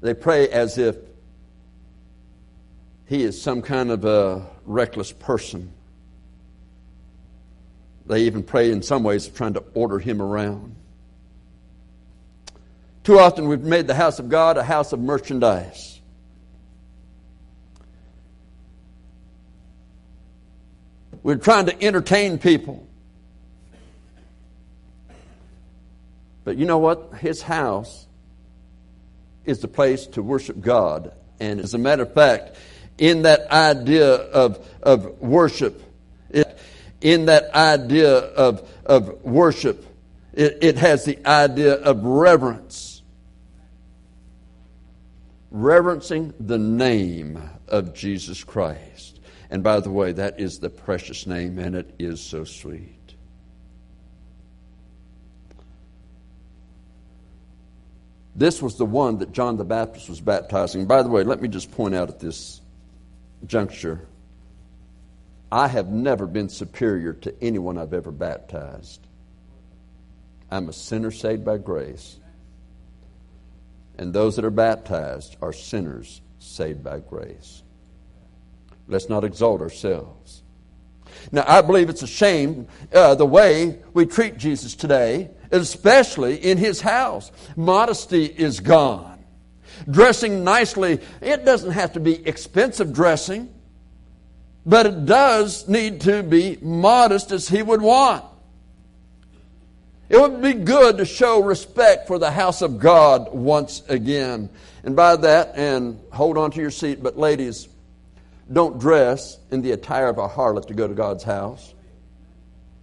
they 0.00 0.14
pray 0.14 0.48
as 0.48 0.78
if 0.78 0.96
He 3.06 3.22
is 3.22 3.40
some 3.40 3.62
kind 3.62 3.90
of 3.90 4.04
a 4.04 4.46
reckless 4.64 5.12
person. 5.12 5.72
They 8.06 8.22
even 8.22 8.42
pray 8.42 8.70
in 8.70 8.82
some 8.82 9.02
ways 9.02 9.28
trying 9.28 9.54
to 9.54 9.64
order 9.74 9.98
Him 9.98 10.22
around. 10.22 10.76
Too 13.08 13.18
often 13.18 13.48
we've 13.48 13.62
made 13.62 13.86
the 13.86 13.94
house 13.94 14.18
of 14.18 14.28
God 14.28 14.58
a 14.58 14.62
house 14.62 14.92
of 14.92 15.00
merchandise. 15.00 15.98
We're 21.22 21.36
trying 21.36 21.64
to 21.64 21.82
entertain 21.82 22.36
people. 22.36 22.86
But 26.44 26.58
you 26.58 26.66
know 26.66 26.76
what? 26.76 27.14
His 27.14 27.40
house 27.40 28.06
is 29.46 29.60
the 29.60 29.68
place 29.68 30.04
to 30.08 30.22
worship 30.22 30.60
God. 30.60 31.10
And 31.40 31.60
as 31.60 31.72
a 31.72 31.78
matter 31.78 32.02
of 32.02 32.12
fact, 32.12 32.56
in 32.98 33.22
that 33.22 33.50
idea 33.50 34.16
of, 34.16 34.68
of 34.82 35.18
worship, 35.22 35.82
it, 36.28 36.58
in 37.00 37.24
that 37.24 37.54
idea 37.54 38.18
of, 38.18 38.68
of 38.84 39.22
worship, 39.22 39.82
it, 40.34 40.58
it 40.60 40.76
has 40.76 41.06
the 41.06 41.26
idea 41.26 41.72
of 41.72 42.04
reverence 42.04 42.97
reverencing 45.50 46.34
the 46.40 46.58
name 46.58 47.42
of 47.68 47.94
Jesus 47.94 48.44
Christ. 48.44 49.20
And 49.50 49.62
by 49.62 49.80
the 49.80 49.90
way, 49.90 50.12
that 50.12 50.40
is 50.40 50.58
the 50.58 50.68
precious 50.68 51.26
name, 51.26 51.58
and 51.58 51.74
it 51.74 51.94
is 51.98 52.20
so 52.20 52.44
sweet. 52.44 52.94
This 58.34 58.62
was 58.62 58.76
the 58.76 58.86
one 58.86 59.18
that 59.18 59.32
John 59.32 59.56
the 59.56 59.64
Baptist 59.64 60.08
was 60.08 60.20
baptizing. 60.20 60.86
By 60.86 61.02
the 61.02 61.08
way, 61.08 61.24
let 61.24 61.40
me 61.40 61.48
just 61.48 61.72
point 61.72 61.94
out 61.94 62.08
at 62.08 62.20
this 62.20 62.60
juncture 63.46 64.06
I 65.50 65.66
have 65.66 65.88
never 65.88 66.26
been 66.26 66.48
superior 66.48 67.14
to 67.14 67.34
anyone 67.42 67.78
I've 67.78 67.94
ever 67.94 68.12
baptized. 68.12 69.00
I'm 70.50 70.68
a 70.68 70.72
sinner 70.72 71.10
saved 71.10 71.44
by 71.44 71.56
grace 71.56 72.18
and 73.98 74.12
those 74.12 74.36
that 74.36 74.44
are 74.44 74.50
baptized 74.50 75.36
are 75.42 75.52
sinners 75.52 76.20
saved 76.38 76.82
by 76.84 77.00
grace. 77.00 77.62
Let's 78.86 79.08
not 79.08 79.24
exalt 79.24 79.60
ourselves. 79.60 80.42
Now, 81.32 81.44
I 81.46 81.60
believe 81.62 81.90
it's 81.90 82.02
a 82.02 82.06
shame 82.06 82.68
uh, 82.92 83.14
the 83.16 83.26
way 83.26 83.80
we 83.92 84.06
treat 84.06 84.38
Jesus 84.38 84.74
today, 84.74 85.30
especially 85.50 86.36
in 86.36 86.58
his 86.58 86.80
house. 86.80 87.32
Modesty 87.56 88.24
is 88.24 88.60
gone. 88.60 89.24
Dressing 89.90 90.44
nicely, 90.44 91.00
it 91.20 91.44
doesn't 91.44 91.72
have 91.72 91.92
to 91.94 92.00
be 92.00 92.26
expensive 92.26 92.92
dressing, 92.92 93.52
but 94.64 94.86
it 94.86 95.06
does 95.06 95.68
need 95.68 96.02
to 96.02 96.22
be 96.22 96.58
modest 96.60 97.32
as 97.32 97.48
he 97.48 97.62
would 97.62 97.82
want. 97.82 98.24
It 100.08 100.18
would 100.18 100.40
be 100.40 100.54
good 100.54 100.98
to 100.98 101.04
show 101.04 101.42
respect 101.42 102.06
for 102.06 102.18
the 102.18 102.30
house 102.30 102.62
of 102.62 102.78
God 102.78 103.32
once 103.32 103.82
again. 103.88 104.48
And 104.82 104.96
by 104.96 105.16
that, 105.16 105.52
and 105.56 106.00
hold 106.12 106.38
on 106.38 106.50
to 106.52 106.60
your 106.60 106.70
seat, 106.70 107.02
but 107.02 107.18
ladies, 107.18 107.68
don't 108.50 108.78
dress 108.78 109.38
in 109.50 109.60
the 109.60 109.72
attire 109.72 110.08
of 110.08 110.16
a 110.16 110.28
harlot 110.28 110.68
to 110.68 110.74
go 110.74 110.88
to 110.88 110.94
God's 110.94 111.24
house. 111.24 111.74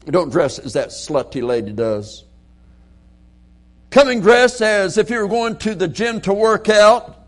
Don't 0.06 0.30
dress 0.30 0.60
as 0.60 0.74
that 0.74 0.90
slutty 0.90 1.42
lady 1.42 1.72
does. 1.72 2.24
Coming 3.90 4.22
dressed 4.22 4.62
as 4.62 5.00
if 5.00 5.10
you 5.10 5.18
were 5.20 5.28
going 5.28 5.58
to 5.60 5.74
the 5.74 5.88
gym 5.88 6.22
to 6.22 6.34
work 6.34 6.70
out. 6.70 7.26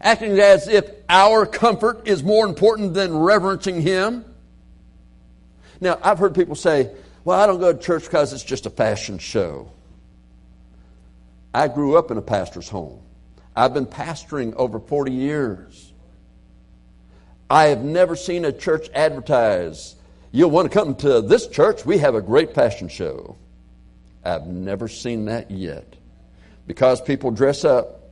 Acting 0.00 0.38
as 0.38 0.68
if 0.68 0.90
our 1.08 1.44
comfort 1.44 2.08
is 2.08 2.22
more 2.22 2.46
important 2.46 2.94
than 2.94 3.14
reverencing 3.14 3.82
Him. 3.82 4.24
Now, 5.82 5.98
I've 6.02 6.18
heard 6.18 6.34
people 6.34 6.54
say, 6.54 6.90
well, 7.24 7.40
I 7.40 7.46
don't 7.46 7.60
go 7.60 7.72
to 7.72 7.78
church 7.78 8.04
because 8.04 8.32
it's 8.32 8.44
just 8.44 8.66
a 8.66 8.70
fashion 8.70 9.18
show. 9.18 9.70
I 11.54 11.68
grew 11.68 11.96
up 11.96 12.10
in 12.10 12.18
a 12.18 12.22
pastor's 12.22 12.68
home. 12.68 13.00
I've 13.54 13.74
been 13.74 13.86
pastoring 13.86 14.54
over 14.54 14.80
40 14.80 15.12
years. 15.12 15.92
I 17.50 17.66
have 17.66 17.84
never 17.84 18.16
seen 18.16 18.46
a 18.46 18.52
church 18.52 18.88
advertise, 18.94 19.94
you'll 20.30 20.50
want 20.50 20.72
to 20.72 20.78
come 20.78 20.94
to 20.96 21.20
this 21.20 21.46
church, 21.46 21.84
we 21.84 21.98
have 21.98 22.14
a 22.14 22.22
great 22.22 22.54
fashion 22.54 22.88
show. 22.88 23.36
I've 24.24 24.46
never 24.46 24.88
seen 24.88 25.26
that 25.26 25.50
yet. 25.50 25.96
Because 26.66 27.02
people 27.02 27.30
dress 27.30 27.64
up 27.64 28.10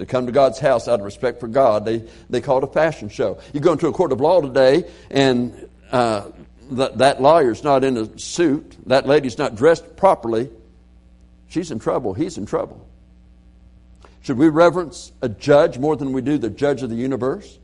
to 0.00 0.06
come 0.06 0.26
to 0.26 0.32
God's 0.32 0.58
house 0.58 0.88
out 0.88 0.98
of 0.98 1.04
respect 1.04 1.38
for 1.38 1.46
God, 1.46 1.84
they, 1.84 2.02
they 2.28 2.40
call 2.40 2.58
it 2.58 2.64
a 2.64 2.68
fashion 2.68 3.08
show. 3.08 3.38
You 3.52 3.60
go 3.60 3.72
into 3.72 3.86
a 3.86 3.92
court 3.92 4.10
of 4.10 4.20
law 4.20 4.40
today, 4.40 4.90
and 5.08 5.68
uh, 5.92 6.30
that, 6.70 6.98
that 6.98 7.22
lawyer's 7.22 7.64
not 7.64 7.84
in 7.84 7.96
a 7.96 8.18
suit, 8.18 8.76
that 8.86 9.06
lady's 9.06 9.38
not 9.38 9.54
dressed 9.54 9.96
properly, 9.96 10.50
she's 11.48 11.70
in 11.70 11.78
trouble, 11.78 12.14
he's 12.14 12.38
in 12.38 12.46
trouble. 12.46 12.86
Should 14.22 14.38
we 14.38 14.48
reverence 14.48 15.12
a 15.20 15.28
judge 15.28 15.78
more 15.78 15.96
than 15.96 16.12
we 16.12 16.22
do 16.22 16.38
the 16.38 16.48
judge 16.48 16.82
of 16.82 16.90
the 16.90 16.96
universe? 16.96 17.58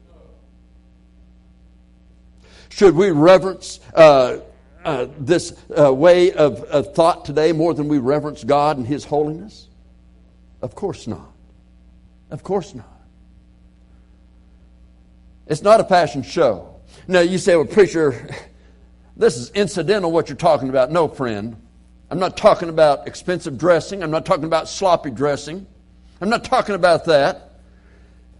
Should 2.69 2.95
we 2.95 3.11
reverence 3.11 3.81
uh, 3.95 4.41
uh, 4.85 5.07
this 5.19 5.55
uh, 5.77 5.93
way 5.93 6.33
of, 6.33 6.63
of 6.65 6.95
thought 6.95 7.25
today 7.25 7.53
more 7.53 7.75
than 7.75 7.89
we 7.89 7.99
reverence 7.99 8.45
God 8.45 8.77
and 8.77 8.87
His 8.87 9.05
holiness? 9.05 9.69
Of 10.63 10.75
course 10.75 11.07
not. 11.07 11.33
Of 12.31 12.43
course 12.43 12.75
not. 12.75 12.87
It's 15.47 15.63
not 15.63 15.81
a 15.81 15.85
fashion 15.85 16.23
show. 16.23 16.81
Now, 17.09 17.21
you 17.21 17.39
say, 17.39 17.57
well, 17.57 17.65
preacher, 17.65 18.29
this 19.17 19.37
is 19.37 19.51
incidental 19.51 20.11
what 20.13 20.29
you're 20.29 20.37
talking 20.37 20.69
about. 20.69 20.91
No, 20.91 21.09
friend. 21.09 21.57
I'm 22.11 22.19
not 22.19 22.37
talking 22.37 22.69
about 22.69 23.07
expensive 23.07 23.57
dressing. 23.57 24.03
I'm 24.03 24.11
not 24.11 24.27
talking 24.27 24.45
about 24.45 24.69
sloppy 24.69 25.11
dressing. 25.11 25.67
I'm 26.21 26.29
not 26.29 26.45
talking 26.45 26.75
about 26.75 27.05
that. 27.05 27.51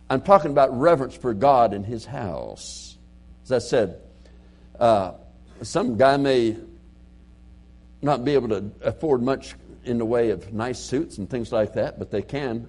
I'm 0.09 0.23
talking 0.23 0.51
about 0.51 0.77
reverence 0.79 1.15
for 1.15 1.33
God 1.33 1.73
in 1.73 1.85
His 1.85 2.05
house. 2.05 2.99
As 3.45 3.53
I 3.53 3.59
said, 3.59 4.01
uh, 4.79 5.13
some 5.63 5.97
guy 5.97 6.17
may 6.17 6.57
not 8.03 8.25
be 8.25 8.35
able 8.35 8.49
to 8.49 8.71
afford 8.83 9.23
much 9.23 9.55
in 9.85 9.99
the 9.99 10.05
way 10.05 10.31
of 10.31 10.53
nice 10.53 10.81
suits 10.81 11.19
and 11.19 11.29
things 11.29 11.53
like 11.53 11.75
that, 11.75 11.99
but 11.99 12.11
they 12.11 12.23
can 12.23 12.67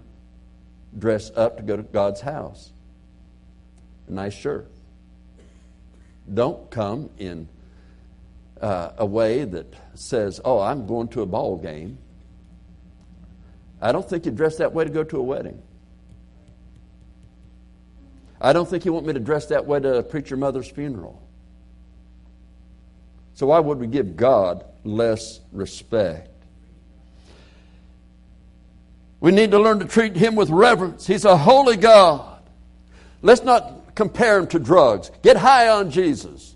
dress 0.98 1.32
up 1.36 1.58
to 1.58 1.64
go 1.64 1.78
to 1.78 1.84
God's 1.84 2.22
house. 2.22 2.72
A 4.08 4.12
nice 4.12 4.34
shirt. 4.34 4.70
Don't 6.32 6.70
come 6.70 7.10
in 7.18 7.48
uh, 8.62 8.94
a 8.98 9.06
way 9.06 9.44
that 9.44 9.74
says, 9.96 10.40
oh, 10.46 10.60
I'm 10.60 10.86
going 10.86 11.08
to 11.10 11.22
a 11.22 11.26
ball 11.26 11.58
game. 11.58 11.98
I 13.82 13.92
don't 13.92 14.08
think 14.08 14.26
you 14.26 14.32
dress 14.32 14.58
that 14.58 14.74
way 14.74 14.84
to 14.84 14.90
go 14.90 15.04
to 15.04 15.18
a 15.18 15.24
wedding. 15.24 15.62
I 18.40 18.54
don't 18.54 18.70
think 18.70 18.86
you 18.86 18.94
want 18.94 19.06
me 19.06 19.14
to 19.14 19.20
dress 19.20 19.48
that 19.48 19.66
way 19.66 19.80
to 19.80 20.04
preach 20.04 20.30
your 20.30 20.38
mother's 20.38 20.70
funeral. 20.70 21.22
So, 23.34 23.48
why 23.48 23.60
would 23.60 23.80
we 23.80 23.88
give 23.88 24.16
God 24.16 24.66
less 24.84 25.40
respect? 25.52 26.30
We 29.20 29.32
need 29.32 29.52
to 29.52 29.60
learn 29.60 29.80
to 29.80 29.86
treat 29.86 30.16
Him 30.16 30.36
with 30.36 30.50
reverence. 30.50 31.06
He's 31.06 31.26
a 31.26 31.38
holy 31.38 31.78
God. 31.78 32.42
Let's 33.22 33.44
not 33.44 33.96
compare 33.96 34.40
Him 34.40 34.48
to 34.48 34.60
drugs. 34.60 35.12
Get 35.22 35.38
high 35.38 35.70
on 35.70 35.92
Jesus. 35.92 36.51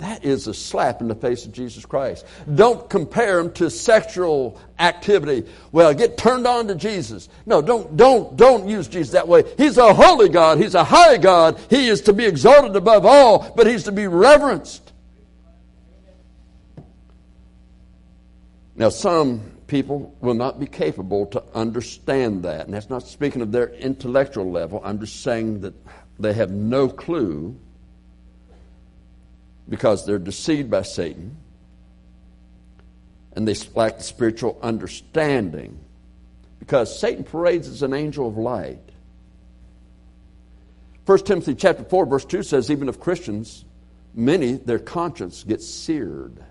That 0.00 0.24
is 0.24 0.46
a 0.46 0.54
slap 0.54 1.02
in 1.02 1.08
the 1.08 1.14
face 1.14 1.44
of 1.44 1.52
Jesus 1.52 1.84
Christ. 1.84 2.24
Don't 2.54 2.88
compare 2.88 3.38
him 3.38 3.52
to 3.52 3.68
sexual 3.68 4.58
activity. 4.78 5.46
Well, 5.72 5.92
get 5.92 6.16
turned 6.16 6.46
on 6.46 6.68
to 6.68 6.74
Jesus. 6.74 7.28
No, 7.44 7.60
don't, 7.60 7.98
don't, 7.98 8.34
don't 8.34 8.66
use 8.66 8.88
Jesus 8.88 9.12
that 9.12 9.28
way. 9.28 9.44
He's 9.58 9.76
a 9.76 9.92
holy 9.92 10.30
God. 10.30 10.56
He's 10.56 10.74
a 10.74 10.84
high 10.84 11.18
God. 11.18 11.60
He 11.68 11.88
is 11.88 12.00
to 12.02 12.14
be 12.14 12.24
exalted 12.24 12.76
above 12.76 13.04
all, 13.04 13.52
but 13.54 13.66
he's 13.66 13.84
to 13.84 13.92
be 13.92 14.06
reverenced. 14.06 14.90
Now, 18.74 18.88
some 18.88 19.42
people 19.66 20.16
will 20.22 20.32
not 20.32 20.58
be 20.58 20.64
capable 20.64 21.26
to 21.26 21.44
understand 21.54 22.44
that. 22.44 22.64
And 22.64 22.72
that's 22.72 22.88
not 22.88 23.06
speaking 23.06 23.42
of 23.42 23.52
their 23.52 23.68
intellectual 23.74 24.50
level. 24.50 24.80
I'm 24.82 24.98
just 24.98 25.22
saying 25.22 25.60
that 25.60 25.74
they 26.18 26.32
have 26.32 26.50
no 26.50 26.88
clue 26.88 27.60
because 29.70 30.04
they're 30.04 30.18
deceived 30.18 30.68
by 30.68 30.82
Satan 30.82 31.36
and 33.32 33.46
they 33.46 33.54
lack 33.74 33.96
the 33.96 34.02
spiritual 34.02 34.58
understanding 34.60 35.78
because 36.58 36.98
Satan 36.98 37.24
parades 37.24 37.68
as 37.68 37.82
an 37.82 37.94
angel 37.94 38.28
of 38.28 38.36
light. 38.36 38.80
1 41.06 41.18
Timothy 41.20 41.54
chapter 41.54 41.84
4 41.84 42.06
verse 42.06 42.24
2 42.24 42.42
says 42.42 42.70
even 42.70 42.88
of 42.88 43.00
Christians 43.00 43.64
many 44.12 44.54
their 44.54 44.80
conscience 44.80 45.44
gets 45.44 45.66
seared. 45.66 46.44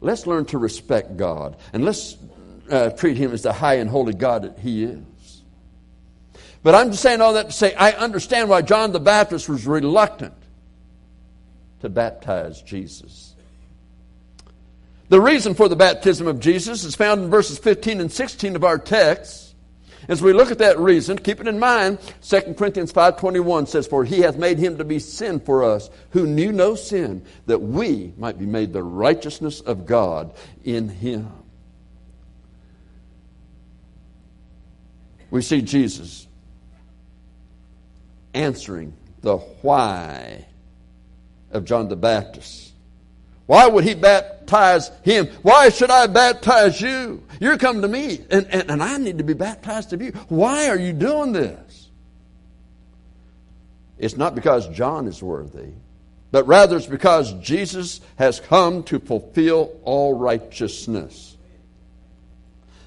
Let's 0.00 0.26
learn 0.26 0.44
to 0.46 0.58
respect 0.58 1.16
God 1.16 1.56
and 1.72 1.84
let's 1.84 2.16
uh, 2.70 2.90
treat 2.90 3.16
him 3.16 3.32
as 3.32 3.42
the 3.42 3.52
high 3.52 3.74
and 3.74 3.88
holy 3.88 4.14
God 4.14 4.42
that 4.42 4.58
he 4.58 4.82
is. 4.82 5.04
But 6.64 6.74
I'm 6.74 6.90
just 6.90 7.02
saying 7.02 7.20
all 7.20 7.34
that 7.34 7.46
to 7.46 7.52
say 7.52 7.74
I 7.74 7.92
understand 7.92 8.48
why 8.48 8.62
John 8.62 8.90
the 8.90 8.98
Baptist 8.98 9.48
was 9.50 9.66
reluctant 9.66 10.34
to 11.82 11.90
baptize 11.90 12.62
Jesus. 12.62 13.36
The 15.10 15.20
reason 15.20 15.54
for 15.54 15.68
the 15.68 15.76
baptism 15.76 16.26
of 16.26 16.40
Jesus 16.40 16.82
is 16.82 16.94
found 16.94 17.22
in 17.22 17.30
verses 17.30 17.58
15 17.58 18.00
and 18.00 18.10
16 18.10 18.56
of 18.56 18.64
our 18.64 18.78
text. 18.78 19.54
As 20.08 20.22
we 20.22 20.32
look 20.32 20.50
at 20.50 20.58
that 20.58 20.78
reason, 20.78 21.18
keep 21.18 21.38
it 21.38 21.48
in 21.48 21.58
mind, 21.58 21.98
2 22.22 22.54
Corinthians 22.54 22.92
5.21 22.94 23.68
says, 23.68 23.86
For 23.86 24.02
he 24.04 24.20
hath 24.20 24.38
made 24.38 24.58
him 24.58 24.78
to 24.78 24.84
be 24.84 24.98
sin 24.98 25.40
for 25.40 25.64
us, 25.64 25.90
who 26.10 26.26
knew 26.26 26.50
no 26.50 26.74
sin, 26.74 27.24
that 27.44 27.60
we 27.60 28.14
might 28.16 28.38
be 28.38 28.46
made 28.46 28.72
the 28.72 28.82
righteousness 28.82 29.60
of 29.60 29.84
God 29.84 30.34
in 30.62 30.88
him. 30.88 31.30
We 35.30 35.42
see 35.42 35.60
Jesus 35.60 36.26
answering 38.34 38.92
the 39.22 39.36
why 39.36 40.46
of 41.50 41.64
John 41.64 41.88
the 41.88 41.96
Baptist. 41.96 42.72
Why 43.46 43.66
would 43.66 43.84
he 43.84 43.94
baptize 43.94 44.90
him? 45.02 45.28
Why 45.42 45.68
should 45.68 45.90
I 45.90 46.06
baptize 46.06 46.80
you? 46.80 47.22
You're 47.40 47.58
coming 47.58 47.82
to 47.82 47.88
me, 47.88 48.20
and, 48.30 48.46
and, 48.46 48.70
and 48.70 48.82
I 48.82 48.96
need 48.96 49.18
to 49.18 49.24
be 49.24 49.34
baptized 49.34 49.92
of 49.92 50.00
you. 50.00 50.12
Why 50.28 50.68
are 50.68 50.78
you 50.78 50.92
doing 50.92 51.32
this? 51.32 51.88
It's 53.98 54.16
not 54.16 54.34
because 54.34 54.68
John 54.68 55.06
is 55.06 55.22
worthy, 55.22 55.72
but 56.30 56.46
rather 56.46 56.76
it's 56.76 56.86
because 56.86 57.32
Jesus 57.34 58.00
has 58.16 58.40
come 58.40 58.82
to 58.84 58.98
fulfill 58.98 59.78
all 59.84 60.14
righteousness. 60.14 61.33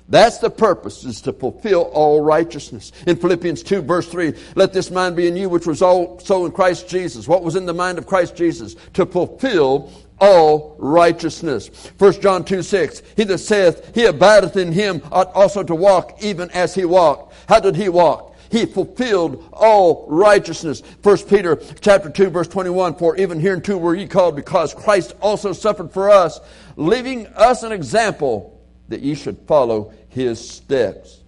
That's 0.09 0.37
the 0.37 0.49
purpose, 0.49 1.03
is 1.03 1.19
to 1.21 1.33
fulfill 1.33 1.81
all 1.81 2.21
righteousness. 2.21 2.93
In 3.05 3.17
Philippians 3.17 3.61
2, 3.63 3.81
verse 3.81 4.07
3, 4.07 4.33
let 4.55 4.71
this 4.71 4.89
mind 4.89 5.17
be 5.17 5.27
in 5.27 5.35
you, 5.35 5.49
which 5.49 5.67
was 5.67 5.81
also 5.81 6.45
in 6.45 6.51
Christ 6.53 6.87
Jesus. 6.87 7.27
What 7.27 7.43
was 7.43 7.57
in 7.57 7.65
the 7.65 7.73
mind 7.73 7.97
of 7.97 8.07
Christ 8.07 8.35
Jesus? 8.35 8.75
To 8.93 9.05
fulfill 9.05 9.91
all 10.19 10.75
righteousness. 10.79 11.69
1 11.97 12.21
John 12.21 12.45
2, 12.45 12.63
6, 12.63 13.03
he 13.17 13.23
that 13.25 13.37
saith, 13.39 13.93
he 13.93 14.05
abideth 14.05 14.55
in 14.55 14.71
him 14.71 15.01
ought 15.11 15.31
also 15.33 15.61
to 15.63 15.75
walk 15.75 16.17
even 16.21 16.49
as 16.51 16.73
he 16.73 16.85
walked. 16.85 17.33
How 17.49 17.59
did 17.59 17.75
he 17.75 17.89
walk? 17.89 18.35
He 18.49 18.65
fulfilled 18.65 19.47
all 19.51 20.05
righteousness. 20.07 20.81
1 21.03 21.17
Peter 21.27 21.57
chapter 21.81 22.09
2 22.09 22.29
verse 22.29 22.47
21, 22.47 22.95
for 22.95 23.17
even 23.17 23.41
hereunto 23.41 23.77
were 23.77 23.93
ye 23.93 24.07
called 24.07 24.37
because 24.37 24.73
Christ 24.73 25.13
also 25.21 25.51
suffered 25.51 25.91
for 25.91 26.09
us, 26.09 26.39
leaving 26.77 27.27
us 27.27 27.63
an 27.63 27.73
example 27.73 28.56
that 28.89 29.01
ye 29.01 29.15
should 29.15 29.37
follow 29.47 29.93
his 30.09 30.49
steps. 30.49 31.21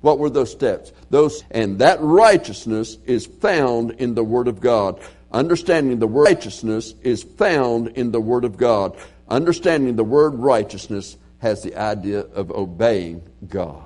What 0.00 0.18
were 0.18 0.30
those 0.30 0.52
steps? 0.52 0.92
Those 1.10 1.42
and 1.50 1.78
that 1.78 2.00
righteousness 2.00 2.98
is 3.06 3.26
found 3.26 3.92
in 3.92 4.14
the 4.14 4.24
Word 4.24 4.48
of 4.48 4.60
God. 4.60 5.00
Understanding 5.32 5.98
the 5.98 6.06
word 6.06 6.28
righteousness 6.28 6.94
is 7.02 7.22
found 7.22 7.88
in 7.88 8.12
the 8.12 8.20
Word 8.20 8.44
of 8.44 8.56
God. 8.56 8.96
Understanding 9.28 9.96
the 9.96 10.04
word 10.04 10.34
righteousness 10.34 11.16
has 11.38 11.62
the 11.62 11.76
idea 11.76 12.20
of 12.20 12.50
obeying 12.50 13.22
God. 13.48 13.82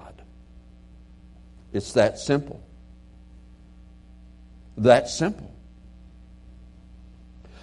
It's 1.73 1.93
that 1.95 2.19
simple. 2.19 2.63
That 4.77 5.09
simple. 5.09 5.51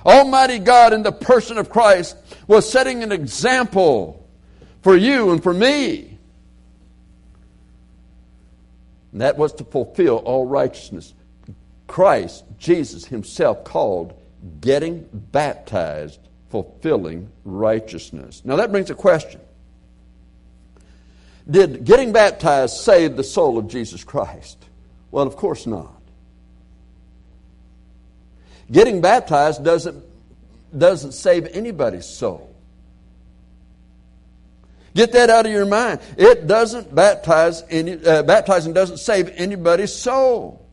Almighty 0.06 0.60
God, 0.60 0.94
in 0.94 1.04
the 1.04 1.12
person 1.12 1.58
of 1.58 1.70
Christ, 1.70 2.16
was 2.48 2.70
setting 2.70 3.04
an 3.04 3.12
example 3.12 4.27
for 4.82 4.96
you 4.96 5.32
and 5.32 5.42
for 5.42 5.54
me. 5.54 6.18
And 9.12 9.22
that 9.22 9.38
was 9.38 9.54
to 9.54 9.64
fulfill 9.64 10.18
all 10.18 10.46
righteousness. 10.46 11.14
Christ, 11.88 12.44
Jesus 12.58 13.06
himself 13.06 13.64
called 13.64 14.14
getting 14.62 15.08
baptized 15.12 16.20
fulfilling 16.50 17.30
righteousness. 17.44 18.42
Now 18.46 18.58
that 18.58 18.72
brings 18.72 18.90
a 18.90 18.96
question. 18.96 19.42
Did 21.50 21.86
getting 21.86 22.12
baptized 22.12 22.78
save 22.78 23.16
the 23.16 23.24
soul 23.24 23.58
of 23.58 23.68
Jesus 23.68 24.04
Christ? 24.04 24.58
Well, 25.12 25.26
of 25.26 25.36
course 25.36 25.66
not. 25.66 25.94
Getting 28.70 29.00
baptized 29.00 29.64
doesn't, 29.64 30.04
doesn't 30.78 31.14
save 31.14 31.48
anybody's 31.48 32.06
soul. 32.06 32.54
Get 34.98 35.12
that 35.12 35.30
out 35.30 35.46
of 35.46 35.52
your 35.52 35.68
mind. 35.68 36.00
It 36.18 36.48
doesn't 36.48 36.94
baptize 36.94 37.64
any, 37.70 38.04
uh, 38.04 38.24
baptizing 38.24 38.74
doesn't 38.74 38.98
save 38.98 39.30
anybody's 39.36 39.94
soul. 39.94 40.66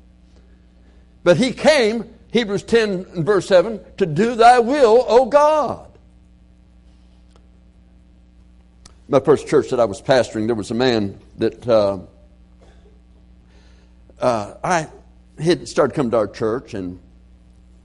But 1.23 1.37
he 1.37 1.53
came, 1.53 2.09
Hebrews 2.33 2.63
10 2.63 3.07
and 3.15 3.27
verse 3.27 3.47
7, 3.47 3.81
to 3.99 4.07
do 4.07 4.35
thy 4.35 4.61
will, 4.61 5.05
O 5.07 5.27
God. 5.27 5.91
My 9.09 9.21
first 9.21 9.47
church 9.47 9.69
that 9.69 9.79
I 9.79 9.85
was 9.85 10.01
pastoring, 10.01 10.47
there 10.47 10.57
was 10.57 10.71
a 10.71 10.75
man 10.75 11.19
that 11.37 11.69
uh, 11.69 11.99
uh, 14.19 14.55
I 14.65 14.89
had 15.39 15.69
started 15.69 15.93
coming 15.93 16.13
to 16.13 16.17
our 16.17 16.29
church 16.29 16.73
and 16.73 16.99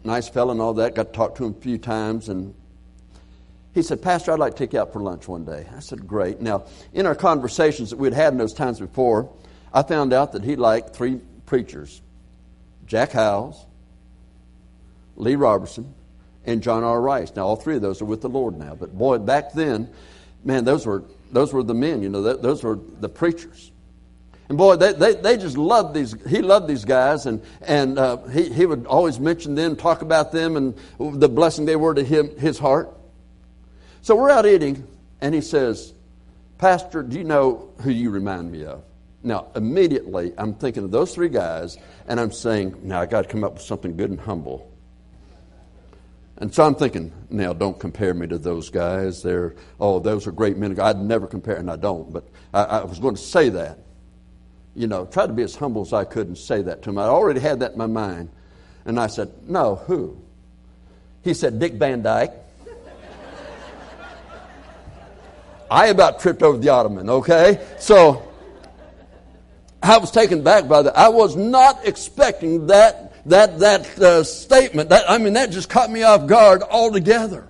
nice 0.06 0.30
fellow 0.30 0.52
and 0.52 0.62
all 0.62 0.76
that. 0.76 0.96
Got 0.96 1.08
to 1.08 1.12
talk 1.12 1.36
to 1.36 1.44
him 1.44 1.56
a 1.58 1.62
few 1.62 1.78
times 1.78 2.30
and 2.30 2.56
he 3.80 3.84
said, 3.84 4.02
Pastor, 4.02 4.34
I'd 4.34 4.40
like 4.40 4.56
to 4.56 4.58
take 4.58 4.74
you 4.74 4.80
out 4.80 4.92
for 4.92 5.00
lunch 5.00 5.26
one 5.30 5.46
day. 5.46 5.66
I 5.74 5.80
said, 5.80 6.06
Great. 6.06 6.42
Now, 6.42 6.66
in 6.94 7.06
our 7.06 7.16
conversations 7.16 7.92
that 7.92 7.98
we'd 7.98 8.14
had 8.14 8.34
in 8.34 8.38
those 8.38 8.54
times 8.54 8.78
before, 8.78 9.32
I 9.74 9.84
found 9.84 10.12
out 10.12 10.34
that 10.34 10.44
he 10.44 10.58
liked 10.58 10.94
three 10.94 11.22
preachers 11.46 12.02
Jack 12.86 13.14
Hyles, 13.14 13.66
Lee 15.16 15.36
Roberson, 15.36 15.94
and 16.46 16.62
John 16.62 16.84
R. 16.84 17.00
Rice. 17.00 17.34
Now, 17.38 17.48
all 17.48 17.56
three 17.56 17.78
of 17.78 17.82
those 17.82 18.02
are 18.02 18.06
with 18.06 18.20
the 18.20 18.28
Lord 18.28 18.58
now. 18.58 18.76
But 18.76 18.98
boy, 18.98 19.20
back 19.20 19.54
then, 19.54 19.90
man, 20.44 20.66
those 20.66 20.86
were, 20.86 21.06
those 21.32 21.54
were 21.54 21.64
the 21.64 21.74
men, 21.74 22.02
you 22.04 22.10
know, 22.10 22.22
those 22.22 22.62
were 22.62 22.78
the 23.00 23.08
preachers. 23.08 23.72
And 24.50 24.58
boy, 24.58 24.76
they, 24.76 24.92
they, 24.92 25.14
they 25.14 25.38
just 25.38 25.58
loved 25.58 25.94
these, 25.94 26.16
he 26.28 26.42
loved 26.42 26.68
these 26.68 26.84
guys, 26.84 27.28
and, 27.28 27.42
and 27.62 27.98
uh, 27.98 28.18
he, 28.28 28.52
he 28.52 28.66
would 28.66 28.88
always 28.88 29.22
mention 29.22 29.56
them, 29.56 29.78
talk 29.78 30.02
about 30.02 30.34
them, 30.34 30.58
and 30.58 30.76
the 31.00 31.30
blessing 31.30 31.66
they 31.66 31.78
were 31.78 31.94
to 31.94 32.04
him, 32.04 32.38
his 32.38 32.60
heart. 32.60 32.94
So 34.02 34.16
we're 34.16 34.30
out 34.30 34.46
eating, 34.46 34.88
and 35.22 35.36
he 35.36 35.42
says, 35.42 35.94
Pastor, 36.58 37.04
do 37.04 37.18
you 37.18 37.24
know 37.24 37.72
who 37.82 37.92
you 37.92 38.10
remind 38.10 38.52
me 38.52 38.64
of? 38.66 38.84
Now, 39.24 39.48
immediately, 39.56 40.34
I'm 40.38 40.54
thinking 40.54 40.84
of 40.86 40.92
those 40.92 41.14
three 41.14 41.30
guys, 41.30 41.78
and 42.08 42.20
I'm 42.20 42.32
saying, 42.32 42.80
now 42.84 43.02
I 43.02 43.06
got 43.06 43.24
to 43.24 43.28
come 43.28 43.44
up 43.44 43.54
with 43.54 43.62
something 43.62 43.98
good 43.98 44.10
and 44.10 44.20
humble. 44.20 44.72
And 46.38 46.54
so 46.54 46.64
I'm 46.64 46.76
thinking, 46.76 47.12
now 47.30 47.52
don't 47.52 47.78
compare 47.78 48.14
me 48.14 48.26
to 48.28 48.38
those 48.38 48.70
guys. 48.70 49.22
They're, 49.22 49.56
oh, 49.80 50.00
those 50.00 50.26
are 50.26 50.32
great 50.32 50.56
men. 50.56 50.80
I'd 50.80 50.98
never 50.98 51.28
compare, 51.28 51.58
and 51.58 51.70
I 51.70 51.76
don't, 51.76 52.14
but 52.14 52.24
I, 52.54 52.64
I 52.64 52.84
was 52.86 53.00
going 53.00 53.16
to 53.16 53.22
say 53.22 53.50
that. 53.50 53.80
You 54.74 54.88
know, 54.88 55.06
try 55.06 55.28
to 55.28 55.34
be 55.34 55.44
as 55.44 55.56
humble 55.56 55.82
as 55.82 55.92
I 55.92 56.06
could 56.06 56.28
and 56.28 56.38
say 56.38 56.62
that 56.62 56.84
to 56.84 56.90
him. 56.92 56.98
I 56.98 57.04
already 57.04 57.42
had 57.42 57.60
that 57.60 57.74
in 57.74 57.78
my 57.78 57.88
mind. 57.88 58.30
And 58.86 58.98
I 58.98 59.08
said, 59.08 59.30
no, 59.46 59.76
who? 59.76 60.22
He 61.22 61.34
said, 61.34 61.60
Dick 61.60 61.74
Van 61.74 62.02
Dyke. 62.02 62.32
I 65.70 65.88
about 65.88 66.20
tripped 66.20 66.44
over 66.44 66.58
the 66.58 66.70
ottoman, 66.70 67.10
okay? 67.10 67.66
So 67.80 68.28
I 69.82 69.98
was 69.98 70.12
taken 70.12 70.44
back 70.44 70.68
by 70.68 70.82
that. 70.84 70.98
I 70.98 71.10
was 71.10 71.36
not 71.36 71.88
expecting 71.88 72.68
that 72.68 73.10
that, 73.26 73.60
that 73.60 74.00
uh, 74.00 74.24
statement, 74.24 74.90
that, 74.90 75.10
I 75.10 75.18
mean, 75.18 75.34
that 75.34 75.52
just 75.52 75.70
caught 75.70 75.92
me 75.92 76.04
off 76.04 76.28
guard 76.28 76.64
altogether. 76.64 77.48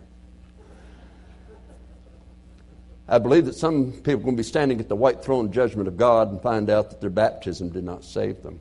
I 3.07 3.17
believe 3.17 3.45
that 3.45 3.55
some 3.55 3.91
people 3.91 4.13
are 4.13 4.17
going 4.17 4.35
to 4.35 4.39
be 4.39 4.43
standing 4.43 4.79
at 4.79 4.87
the 4.87 4.95
white 4.95 5.23
throne 5.23 5.51
judgment 5.51 5.87
of 5.87 5.97
God 5.97 6.29
and 6.31 6.41
find 6.41 6.69
out 6.69 6.91
that 6.91 7.01
their 7.01 7.09
baptism 7.09 7.69
did 7.69 7.83
not 7.83 8.03
save 8.03 8.43
them. 8.43 8.59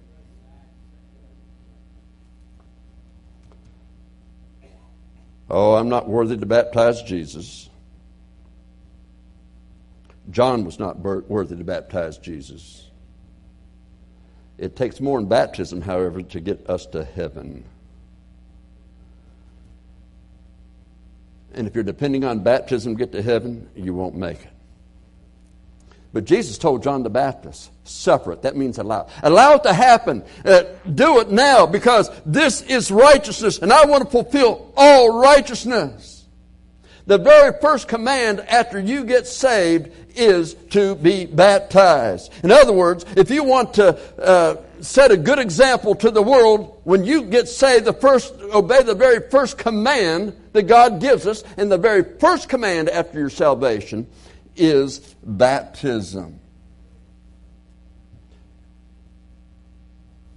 Oh, 5.51 5.75
I'm 5.75 5.89
not 5.89 6.09
worthy 6.09 6.37
to 6.37 6.47
baptize 6.47 7.03
Jesus. 7.03 7.69
John 10.31 10.65
was 10.65 10.79
not 10.79 10.99
worthy 10.99 11.57
to 11.57 11.65
baptize 11.65 12.19
Jesus. 12.19 12.87
It 14.59 14.77
takes 14.77 15.01
more 15.01 15.19
than 15.19 15.29
baptism, 15.29 15.81
however, 15.81 16.23
to 16.23 16.41
get 16.41 16.69
us 16.69 16.87
to 16.87 17.05
heaven. 17.05 17.65
And 21.55 21.67
if 21.67 21.75
you're 21.75 21.85
depending 21.85 22.25
on 22.25 22.41
baptism 22.41 22.95
to 22.95 22.99
get 22.99 23.13
to 23.13 23.23
heaven, 23.23 23.69
you 23.75 23.95
won't 23.95 24.17
make 24.17 24.41
it. 24.41 24.51
But 26.13 26.25
Jesus 26.25 26.59
told 26.59 26.83
John 26.83 27.03
the 27.03 27.11
Baptist, 27.11 27.71
suffer 27.85 28.33
it. 28.33 28.43
That 28.43 28.57
means 28.57 28.79
allow. 28.79 29.09
Allow 29.23 29.55
it 29.55 29.63
to 29.65 29.73
happen. 29.73 30.25
Uh, 30.45 30.65
do 30.93 31.21
it 31.21 31.31
now 31.31 31.67
because 31.67 32.11
this 32.25 32.63
is 32.63 32.91
righteousness 32.91 33.59
and 33.59 33.73
I 33.73 33.85
want 33.85 34.05
to 34.05 34.11
fulfill 34.11 34.73
all 34.77 35.21
righteousness. 35.21 36.18
The 37.09 37.17
very 37.17 37.59
first 37.59 37.89
command 37.89 38.41
after 38.41 38.79
you 38.79 39.03
get 39.03 39.27
saved 39.27 39.91
is 40.15 40.53
to 40.73 40.95
be 40.95 41.25
baptized. 41.25 42.31
In 42.45 42.53
other 42.53 42.75
words, 42.75 43.07
if 43.17 43.31
you 43.31 43.45
want 43.45 43.73
to 43.75 43.99
uh, 44.23 44.57
set 44.83 45.11
a 45.11 45.17
good 45.17 45.39
example 45.39 45.95
to 45.95 46.11
the 46.11 46.21
world, 46.21 46.83
when 46.85 47.07
you 47.07 47.23
get 47.23 47.49
saved, 47.49 47.87
the 47.87 47.95
first, 47.95 48.35
obey 48.53 48.83
the 48.83 48.95
very 48.95 49.27
first 49.31 49.57
command 49.57 50.37
that 50.53 50.65
God 50.65 51.01
gives 51.01 51.27
us, 51.27 51.45
and 51.57 51.73
the 51.73 51.79
very 51.79 52.05
first 52.19 52.51
command 52.51 52.91
after 52.91 53.19
your 53.19 53.31
salvation 53.31 54.07
is 54.55 54.99
baptism. 55.25 56.39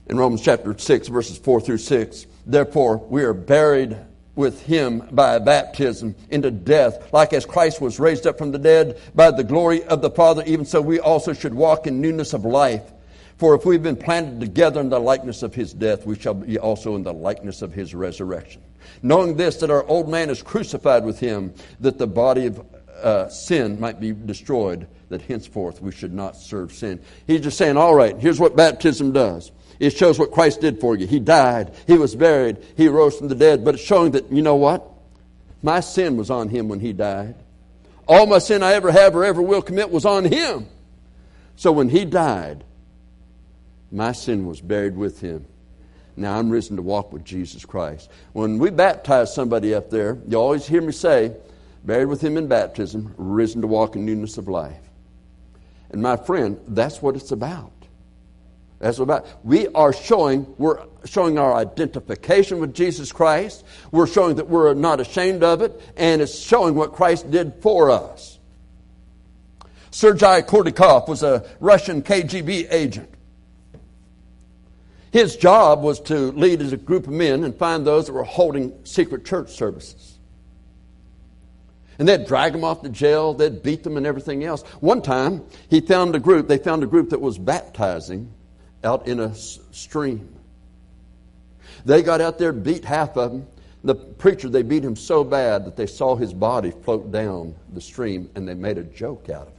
In 0.08 0.18
Romans 0.18 0.42
chapter 0.42 0.78
6, 0.78 1.10
verses 1.10 1.38
4 1.38 1.60
through 1.60 1.80
6, 1.80 2.28
therefore 2.46 2.96
we 2.96 3.24
are 3.24 3.34
buried 3.34 3.98
with 4.36 4.62
him 4.64 5.08
by 5.12 5.38
baptism 5.40 6.16
into 6.30 6.52
death, 6.52 7.12
like 7.14 7.34
as 7.34 7.46
Christ 7.46 7.82
was 7.82 8.00
raised 8.00 8.26
up 8.26 8.38
from 8.38 8.52
the 8.52 8.60
dead 8.60 9.00
by 9.14 9.32
the 9.32 9.44
glory 9.44 9.84
of 9.84 10.02
the 10.02 10.10
Father, 10.10 10.44
even 10.46 10.66
so 10.66 10.82
we 10.82 11.00
also 11.00 11.34
should 11.34 11.54
walk 11.54 11.88
in 11.88 12.02
newness 12.02 12.34
of 12.34 12.46
life. 12.46 12.92
For 13.38 13.56
if 13.56 13.66
we've 13.66 13.82
been 13.82 13.98
planted 13.98 14.40
together 14.40 14.80
in 14.80 14.90
the 14.90 15.00
likeness 15.00 15.42
of 15.42 15.56
his 15.56 15.74
death, 15.74 16.06
we 16.06 16.18
shall 16.18 16.36
be 16.36 16.60
also 16.60 16.96
in 16.96 17.04
the 17.04 17.14
likeness 17.14 17.62
of 17.62 17.74
his 17.74 17.96
resurrection. 17.96 18.62
Knowing 19.02 19.36
this, 19.36 19.58
that 19.58 19.72
our 19.72 19.84
old 19.88 20.08
man 20.08 20.30
is 20.30 20.44
crucified 20.44 21.04
with 21.04 21.20
him, 21.20 21.54
that 21.80 21.98
the 21.98 22.08
body 22.08 22.46
of 22.46 22.66
uh, 23.02 23.28
sin 23.30 23.80
might 23.80 24.00
be 24.00 24.12
destroyed, 24.12 24.88
that 25.10 25.24
henceforth 25.24 25.82
we 25.82 25.92
should 25.92 26.14
not 26.14 26.36
serve 26.36 26.72
sin. 26.72 27.02
He's 27.26 27.42
just 27.42 27.58
saying, 27.58 27.78
all 27.78 27.96
right, 27.96 28.18
here's 28.18 28.40
what 28.40 28.56
baptism 28.56 29.12
does. 29.12 29.52
It 29.82 29.98
shows 29.98 30.20
what 30.20 30.32
Christ 30.32 30.62
did 30.62 30.80
for 30.80 30.96
you. 30.96 31.08
He 31.08 31.20
died, 31.20 31.74
He 31.88 31.98
was 31.98 32.16
buried, 32.16 32.58
He 32.78 32.88
rose 32.88 33.18
from 33.18 33.30
the 33.30 33.36
dead, 33.36 33.66
but 33.66 33.74
it's 33.74 33.84
showing 33.84 34.12
that, 34.12 34.32
you 34.32 34.44
know 34.44 34.56
what? 34.56 34.88
My 35.64 35.80
sin 35.80 36.18
was 36.18 36.30
on 36.30 36.50
Him 36.50 36.70
when 36.70 36.80
He 36.80 36.94
died. 36.94 37.34
All 38.08 38.28
my 38.28 38.38
sin 38.38 38.62
I 38.62 38.74
ever 38.74 38.92
have 38.92 39.16
or 39.16 39.26
ever 39.26 39.42
will 39.42 39.64
commit 39.64 39.90
was 39.90 40.06
on 40.06 40.26
Him. 40.26 40.68
So 41.56 41.72
when 41.72 41.90
He 41.90 42.06
died, 42.06 42.64
my 43.92 44.12
sin 44.12 44.46
was 44.46 44.62
buried 44.62 44.96
with 44.96 45.20
Him. 45.20 45.48
Now 46.16 46.38
I'm 46.38 46.52
risen 46.52 46.76
to 46.76 46.84
walk 46.84 47.12
with 47.12 47.26
Jesus 47.26 47.66
Christ. 47.66 48.08
When 48.34 48.60
we 48.60 48.70
baptize 48.70 49.34
somebody 49.34 49.74
up 49.74 49.90
there, 49.90 50.20
you 50.28 50.38
always 50.38 50.68
hear 50.68 50.84
me 50.84 50.92
say, 50.92 51.36
buried 51.84 52.06
with 52.06 52.22
him 52.22 52.38
in 52.38 52.46
baptism, 52.46 53.16
risen 53.18 53.62
to 53.62 53.68
walk 53.68 53.96
in 53.96 54.06
newness 54.06 54.38
of 54.38 54.48
life. 54.48 54.78
And 55.90 56.04
my 56.04 56.18
friend, 56.18 56.60
that's 56.68 57.02
what 57.02 57.16
it's 57.16 57.32
about. 57.32 57.72
That's 58.82 58.98
what 58.98 59.04
about. 59.04 59.28
We 59.46 59.68
are 59.70 59.94
showing, 59.94 60.56
we're 60.58 60.84
showing 61.06 61.38
our 61.38 61.54
identification 61.54 62.60
with 62.60 62.74
Jesus 62.74 63.12
Christ. 63.12 63.64
We're 63.92 64.08
showing 64.08 64.38
that 64.38 64.50
we're 64.50 64.74
not 64.74 65.00
ashamed 65.00 65.44
of 65.44 65.62
it, 65.62 65.80
and 65.96 66.20
it's 66.20 66.38
showing 66.40 66.74
what 66.74 66.94
Christ 66.94 67.30
did 67.30 67.54
for 67.62 67.92
us. 67.92 68.40
Sergei 69.92 70.42
Kourdakov 70.42 71.08
was 71.08 71.22
a 71.22 71.48
Russian 71.60 72.02
KGB 72.02 72.68
agent. 72.72 73.10
His 75.12 75.36
job 75.36 75.84
was 75.84 76.00
to 76.02 76.32
lead 76.32 76.62
as 76.62 76.74
a 76.74 76.78
group 76.78 77.06
of 77.06 77.14
men 77.14 77.44
and 77.44 77.56
find 77.56 77.86
those 77.86 78.08
that 78.08 78.14
were 78.14 78.24
holding 78.24 78.74
secret 78.84 79.26
church 79.26 79.52
services. 79.52 80.18
And 82.00 82.08
they'd 82.08 82.26
drag 82.26 82.54
them 82.54 82.64
off 82.64 82.82
to 82.82 82.90
jail, 82.90 83.36
they'd 83.36 83.62
beat 83.62 83.84
them 83.84 83.96
and 83.96 84.08
everything 84.08 84.44
else. 84.44 84.64
One 84.80 85.04
time, 85.04 85.44
he 85.70 85.82
found 85.82 86.16
a 86.16 86.20
group, 86.20 86.48
they 86.48 86.58
found 86.58 86.82
a 86.82 86.88
group 86.88 87.12
that 87.12 87.22
was 87.22 87.38
baptizing 87.38 88.34
out 88.84 89.08
in 89.08 89.20
a 89.20 89.34
stream. 89.36 90.36
They 91.86 92.04
got 92.04 92.22
out 92.22 92.38
there, 92.38 92.54
beat 92.54 92.86
half 92.86 93.18
of 93.18 93.32
them. 93.32 93.48
The 93.84 93.96
preacher, 93.96 94.48
they 94.50 94.62
beat 94.62 94.84
him 94.84 94.96
so 94.96 95.24
bad 95.24 95.66
that 95.66 95.76
they 95.76 95.88
saw 95.88 96.16
his 96.16 96.34
body 96.34 96.72
float 96.72 97.12
down 97.12 97.56
the 97.74 97.82
stream 97.82 98.30
and 98.36 98.48
they 98.48 98.54
made 98.54 98.78
a 98.78 98.84
joke 98.84 99.30
out 99.30 99.48
of 99.48 99.54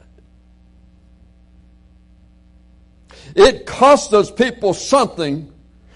it. 3.36 3.46
It 3.48 3.66
cost 3.66 4.10
those 4.10 4.30
people 4.30 4.74
something 4.74 5.52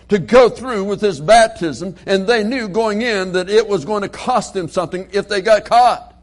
to 0.09 0.19
go 0.19 0.49
through 0.49 0.85
with 0.85 1.01
this 1.01 1.19
baptism, 1.19 1.97
and 2.07 2.27
they 2.27 2.45
knew 2.45 2.69
going 2.69 3.03
in 3.03 3.33
that 3.33 3.49
it 3.49 3.67
was 3.67 3.85
going 3.85 4.03
to 4.03 4.09
cost 4.09 4.55
them 4.55 4.69
something 4.69 5.09
if 5.12 5.29
they 5.29 5.41
got 5.41 5.65
caught. 5.65 6.15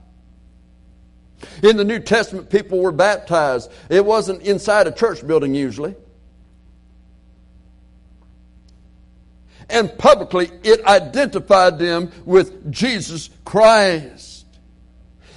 In 1.62 1.76
the 1.76 1.84
New 1.84 2.00
Testament, 2.00 2.50
people 2.50 2.80
were 2.80 2.94
baptized. 2.94 3.70
It 3.90 4.06
wasn't 4.06 4.42
inside 4.44 4.88
a 4.88 4.92
church 4.92 5.26
building 5.26 5.54
usually. 5.54 5.96
And 9.70 9.98
publicly, 9.98 10.52
it 10.64 10.86
identified 10.86 11.80
them 11.80 12.12
with 12.26 12.72
Jesus 12.72 13.30
Christ. 13.46 14.46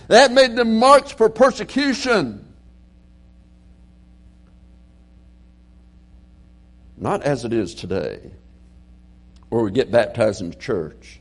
That 0.08 0.32
made 0.32 0.56
them 0.56 0.78
marked 0.78 1.14
for 1.14 1.28
persecution. 1.28 2.42
Not 6.96 7.22
as 7.22 7.44
it 7.44 7.52
is 7.52 7.74
today, 7.74 8.30
where 9.48 9.62
we 9.62 9.70
get 9.70 9.90
baptized 9.90 10.40
in 10.40 10.58
church 10.58 11.20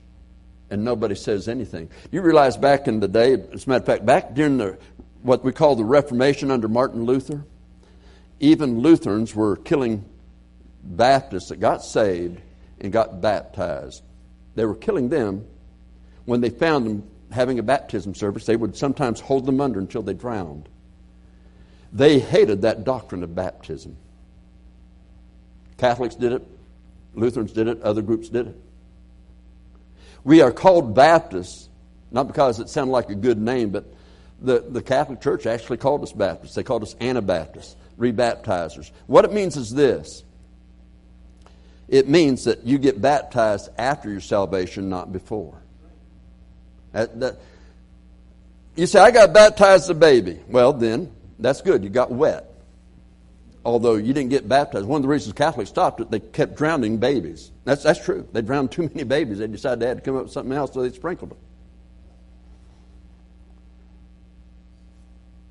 and 0.70 0.84
nobody 0.84 1.16
says 1.16 1.48
anything. 1.48 1.90
You 2.12 2.22
realize 2.22 2.58
back 2.58 2.88
in 2.88 3.00
the 3.00 3.08
day, 3.08 3.34
as 3.34 3.66
a 3.66 3.70
matter 3.70 3.82
of 3.82 3.86
fact, 3.86 4.06
back 4.06 4.34
during 4.34 4.58
the 4.58 4.78
what 5.22 5.44
we 5.44 5.52
call 5.52 5.76
the 5.76 5.84
Reformation 5.84 6.52
under 6.52 6.68
Martin 6.68 7.04
Luther, 7.06 7.44
even 8.40 8.80
Lutherans 8.80 9.34
were 9.34 9.56
killing 9.56 10.06
Baptists 10.84 11.50
that 11.50 11.60
got 11.60 11.84
saved 11.84 12.40
and 12.80 12.92
got 12.92 13.22
baptized. 13.22 14.04
They 14.56 14.66
were 14.66 14.76
killing 14.76 15.10
them 15.10 15.46
when 16.26 16.42
they 16.42 16.50
found 16.50 16.88
them 16.88 17.04
having 17.32 17.60
a 17.60 17.64
baptism 17.64 18.16
service. 18.16 18.46
They 18.46 18.56
would 18.56 18.76
sometimes 18.76 19.20
hold 19.20 19.46
them 19.46 19.62
under 19.62 19.80
until 19.80 20.02
they 20.02 20.14
drowned. 20.14 20.70
They 21.92 22.20
hated 22.20 22.64
that 22.64 22.84
doctrine 22.84 23.24
of 23.24 23.36
baptism. 23.36 23.98
Catholics 25.78 26.16
did 26.16 26.32
it, 26.32 26.48
Lutherans 27.14 27.52
did 27.52 27.68
it, 27.68 27.82
other 27.82 28.02
groups 28.02 28.30
did 28.30 28.48
it. 28.48 28.56
We 30.24 30.42
are 30.42 30.52
called 30.52 30.96
Baptists, 30.96 31.70
not 32.12 32.28
because 32.28 32.60
it 32.60 32.70
sounded 32.70 32.92
like 32.92 33.10
a 33.10 33.16
good 33.16 33.38
name, 33.38 33.70
but 33.70 33.86
the, 34.42 34.66
the 34.68 34.82
Catholic 34.82 35.22
Church 35.22 35.46
actually 35.46 35.78
called 35.78 36.04
us 36.04 36.12
Baptists. 36.12 36.56
They 36.56 36.64
called 36.64 36.84
us 36.84 36.96
Anabaptists, 37.00 37.76
rebaptizers. 38.00 38.92
What 39.08 39.26
it 39.26 39.34
means 39.34 39.56
is 39.56 39.74
this 39.74 40.24
it 41.88 42.08
means 42.10 42.46
that 42.46 42.66
you 42.66 42.78
get 42.78 43.02
baptized 43.02 43.70
after 43.78 44.10
your 44.10 44.22
salvation, 44.22 44.90
not 44.90 45.12
before. 45.12 45.62
That, 46.92 47.20
that, 47.20 47.40
you 48.76 48.88
say, 48.88 49.00
I 49.00 49.12
got 49.12 49.34
baptized 49.34 49.84
as 49.84 49.90
a 49.90 49.96
baby. 49.96 50.40
Well, 50.48 50.74
then, 50.74 51.12
that's 51.40 51.62
good. 51.62 51.84
You 51.84 51.90
got 51.90 52.12
wet 52.12 52.56
although 53.66 53.96
you 53.96 54.14
didn't 54.14 54.30
get 54.30 54.48
baptized. 54.48 54.86
One 54.86 55.00
of 55.00 55.02
the 55.02 55.10
reasons 55.10 55.34
Catholics 55.34 55.72
stopped 55.72 56.00
it, 56.00 56.12
they 56.12 56.20
kept 56.20 56.56
drowning 56.56 56.98
babies. 56.98 57.52
That's, 57.66 57.84
that's 57.84 58.04
true. 58.04 58.28
They 58.32 58.44
drowned 58.44 58.72
too 58.72 58.84
many 58.84 59.04
babies. 59.04 59.40
They 59.40 59.48
decided 59.48 59.80
they 59.80 59.88
had 59.88 59.98
to 59.98 60.04
come 60.04 60.16
up 60.16 60.24
with 60.24 60.32
something 60.32 60.54
else, 60.54 60.72
so 60.74 60.84
they 60.84 60.96
sprinkled 60.96 61.32
them. 61.32 61.40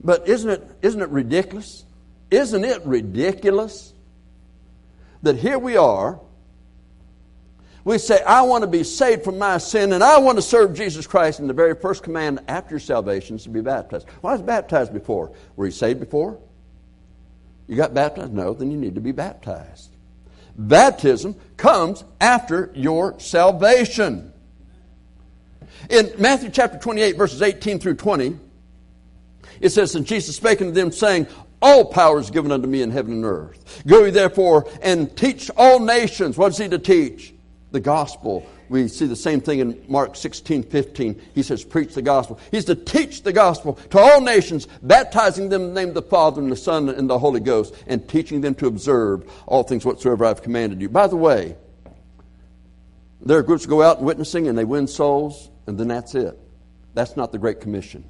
But 0.03 0.29
isn't 0.29 0.49
it, 0.49 0.70
isn't 0.83 1.01
it 1.01 1.09
ridiculous? 1.09 1.85
Isn't 2.31 2.64
it 2.64 2.87
ridiculous 2.87 3.92
that 5.23 5.37
here 5.37 5.59
we 5.59 5.77
are, 5.77 6.20
we 7.85 7.99
say, 7.99 8.23
I 8.23 8.42
want 8.42 8.62
to 8.62 8.66
be 8.66 8.83
saved 8.83 9.25
from 9.25 9.38
my 9.38 9.59
sin 9.59 9.92
and 9.92 10.03
I 10.03 10.18
want 10.18 10.38
to 10.38 10.42
serve 10.42 10.75
Jesus 10.75 11.07
Christ, 11.07 11.38
and 11.38 11.49
the 11.49 11.55
very 11.55 11.75
first 11.75 12.03
command 12.03 12.40
after 12.49 12.79
salvation 12.79 13.37
is 13.37 13.44
to 13.44 13.51
be 13.51 13.61
baptized. 13.61 14.07
Why 14.23 14.33
was 14.33 14.42
baptized 14.42 14.92
before? 14.92 15.33
Were 15.57 15.66
you 15.66 15.73
saved 15.73 16.01
before? 16.01 16.38
You 17.66 17.77
got 17.77 17.92
baptized? 17.92 18.33
No, 18.33 18.55
then 18.55 18.70
you 18.70 18.79
need 18.79 18.94
to 18.94 19.01
be 19.03 19.12
baptized. 19.12 19.90
Baptism 20.57 21.37
comes 21.57 22.05
after 22.20 22.70
your 22.75 23.18
salvation. 23.20 24.33
In 25.90 26.12
Matthew 26.18 26.51
chapter 26.51 26.79
28, 26.79 27.16
verses 27.16 27.42
18 27.42 27.81
through 27.81 27.97
20, 27.97 28.38
it 29.61 29.70
says, 29.70 29.94
And 29.94 30.07
Jesus 30.07 30.37
spake 30.37 30.61
unto 30.62 30.73
them, 30.73 30.90
saying, 30.90 31.27
All 31.61 31.85
power 31.85 32.18
is 32.18 32.31
given 32.31 32.53
unto 32.53 32.66
me 32.66 32.81
in 32.81 32.90
heaven 32.90 33.12
and 33.12 33.25
earth. 33.25 33.83
Go 33.87 34.05
ye 34.05 34.11
therefore 34.11 34.66
and 34.81 35.14
teach 35.16 35.51
all 35.57 35.81
nations. 35.81 36.38
What 36.38 36.53
is 36.53 36.59
he 36.59 36.68
to 36.68 36.79
teach? 36.79 37.34
The 37.75 37.81
gospel 37.81 38.47
we 38.69 38.87
see 38.87 39.07
the 39.07 39.17
same 39.17 39.41
thing 39.41 39.59
in 39.59 39.85
Mark 39.89 40.15
16, 40.15 40.63
15. 40.63 41.21
He 41.35 41.43
says, 41.43 41.65
Preach 41.65 41.95
the 41.95 42.03
gospel. 42.03 42.39
He's 42.53 42.65
to 42.67 42.77
teach 42.77 43.25
the 43.25 43.33
gospel 43.33 43.75
to 43.91 43.99
all 43.99 44.21
nations, 44.21 44.69
baptizing 44.81 45.49
them 45.49 45.63
in 45.63 45.75
the 45.75 45.81
name 45.81 45.89
of 45.89 45.95
the 45.95 46.03
Father 46.03 46.41
and 46.41 46.53
the 46.53 46.57
Son 46.57 46.89
and 46.89 47.11
the 47.11 47.19
Holy 47.19 47.41
Ghost, 47.41 47.75
and 47.89 48.09
teaching 48.09 48.43
them 48.43 48.55
to 48.57 48.69
observe 48.69 49.29
all 49.47 49.65
things 49.65 49.85
whatsoever 49.85 50.25
I've 50.25 50.41
commanded 50.41 50.81
you. 50.81 50.89
By 50.89 51.09
the 51.09 51.17
way, 51.17 51.57
there 53.21 53.39
are 53.39 53.43
groups 53.43 53.65
that 53.65 53.71
go 53.71 53.83
out 53.83 53.99
and 53.99 54.07
witnessing 54.07 54.47
and 54.47 54.57
they 54.57 54.65
win 54.65 54.87
souls, 54.87 55.51
and 55.67 55.77
then 55.77 55.89
that's 55.89 56.15
it. 56.15 56.39
That's 56.95 57.17
not 57.17 57.33
the 57.33 57.39
Great 57.39 57.61
Commission. 57.61 58.05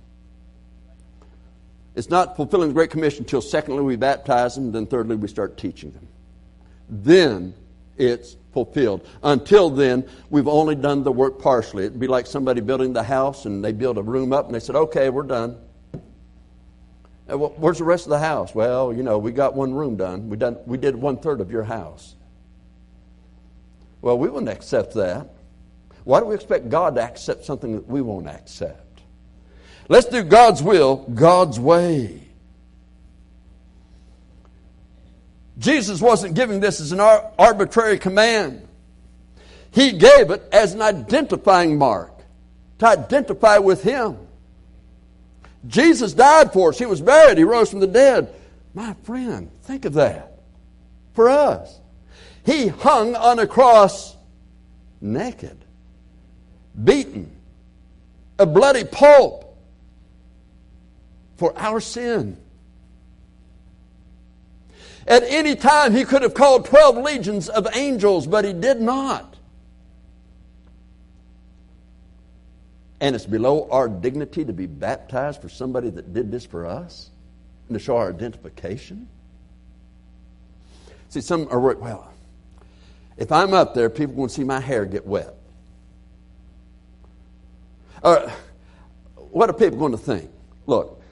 It's 1.94 2.10
not 2.10 2.36
fulfilling 2.36 2.68
the 2.68 2.74
Great 2.74 2.90
Commission 2.90 3.24
until, 3.24 3.40
secondly, 3.40 3.82
we 3.82 3.96
baptize 3.96 4.56
them, 4.56 4.72
then, 4.72 4.86
thirdly, 4.86 5.16
we 5.16 5.28
start 5.28 5.56
teaching 5.56 5.92
them. 5.92 6.06
Then 6.90 7.54
it's 7.96 8.36
fulfilled. 8.54 9.06
Until 9.22 9.68
then, 9.68 10.08
we've 10.30 10.48
only 10.48 10.74
done 10.74 11.02
the 11.02 11.12
work 11.12 11.38
partially. 11.38 11.84
It'd 11.84 12.00
be 12.00 12.06
like 12.06 12.26
somebody 12.26 12.62
building 12.62 12.94
the 12.94 13.02
house 13.02 13.44
and 13.44 13.62
they 13.62 13.72
build 13.72 13.98
a 13.98 14.02
room 14.02 14.32
up 14.32 14.46
and 14.46 14.54
they 14.54 14.60
said, 14.60 14.76
okay, 14.76 15.10
we're 15.10 15.24
done. 15.24 15.58
Where's 17.26 17.78
the 17.78 17.84
rest 17.84 18.06
of 18.06 18.10
the 18.10 18.18
house? 18.18 18.54
Well, 18.54 18.92
you 18.92 19.02
know, 19.02 19.18
we 19.18 19.32
got 19.32 19.54
one 19.54 19.74
room 19.74 19.96
done. 19.96 20.28
We, 20.28 20.36
done, 20.36 20.58
we 20.66 20.78
did 20.78 20.94
one 20.94 21.18
third 21.18 21.40
of 21.40 21.50
your 21.50 21.64
house. 21.64 22.14
Well, 24.00 24.18
we 24.18 24.28
wouldn't 24.28 24.50
accept 24.50 24.94
that. 24.94 25.30
Why 26.04 26.20
do 26.20 26.26
we 26.26 26.34
expect 26.34 26.68
God 26.68 26.96
to 26.96 27.02
accept 27.02 27.44
something 27.44 27.76
that 27.76 27.88
we 27.88 28.02
won't 28.02 28.28
accept? 28.28 29.00
Let's 29.88 30.06
do 30.06 30.22
God's 30.22 30.62
will, 30.62 30.96
God's 30.96 31.58
way. 31.58 32.23
Jesus 35.58 36.00
wasn't 36.00 36.34
giving 36.34 36.60
this 36.60 36.80
as 36.80 36.92
an 36.92 37.00
arbitrary 37.00 37.98
command. 37.98 38.66
He 39.70 39.92
gave 39.92 40.30
it 40.30 40.42
as 40.52 40.74
an 40.74 40.82
identifying 40.82 41.78
mark 41.78 42.12
to 42.78 42.86
identify 42.86 43.58
with 43.58 43.82
Him. 43.82 44.18
Jesus 45.66 46.12
died 46.12 46.52
for 46.52 46.70
us. 46.70 46.78
He 46.78 46.86
was 46.86 47.00
buried. 47.00 47.38
He 47.38 47.44
rose 47.44 47.70
from 47.70 47.80
the 47.80 47.86
dead. 47.86 48.34
My 48.74 48.94
friend, 49.04 49.50
think 49.62 49.84
of 49.84 49.94
that. 49.94 50.38
For 51.14 51.28
us. 51.28 51.80
He 52.44 52.66
hung 52.66 53.14
on 53.14 53.38
a 53.38 53.46
cross 53.46 54.16
naked, 55.00 55.64
beaten, 56.82 57.30
a 58.38 58.46
bloody 58.46 58.84
pulp 58.84 59.56
for 61.36 61.56
our 61.58 61.80
sin. 61.80 62.36
At 65.06 65.22
any 65.24 65.54
time, 65.54 65.94
he 65.94 66.04
could 66.04 66.22
have 66.22 66.34
called 66.34 66.64
12 66.64 66.96
legions 66.98 67.48
of 67.48 67.66
angels, 67.74 68.26
but 68.26 68.44
he 68.44 68.52
did 68.52 68.80
not. 68.80 69.36
And 73.00 73.14
it's 73.14 73.26
below 73.26 73.68
our 73.70 73.88
dignity 73.88 74.44
to 74.46 74.52
be 74.52 74.66
baptized 74.66 75.42
for 75.42 75.50
somebody 75.50 75.90
that 75.90 76.14
did 76.14 76.30
this 76.30 76.46
for 76.46 76.64
us 76.66 77.10
and 77.68 77.78
to 77.78 77.84
show 77.84 77.98
our 77.98 78.08
identification. 78.08 79.08
See, 81.10 81.20
some 81.20 81.46
are, 81.50 81.60
well, 81.60 82.10
if 83.18 83.30
I'm 83.30 83.52
up 83.52 83.74
there, 83.74 83.90
people 83.90 84.14
will 84.14 84.28
see 84.28 84.42
my 84.42 84.58
hair 84.58 84.86
get 84.86 85.06
wet. 85.06 85.34
Uh, 88.02 88.30
what 89.16 89.50
are 89.50 89.52
people 89.52 89.78
going 89.78 89.92
to 89.92 89.98
think? 89.98 90.30
Look, 90.66 91.02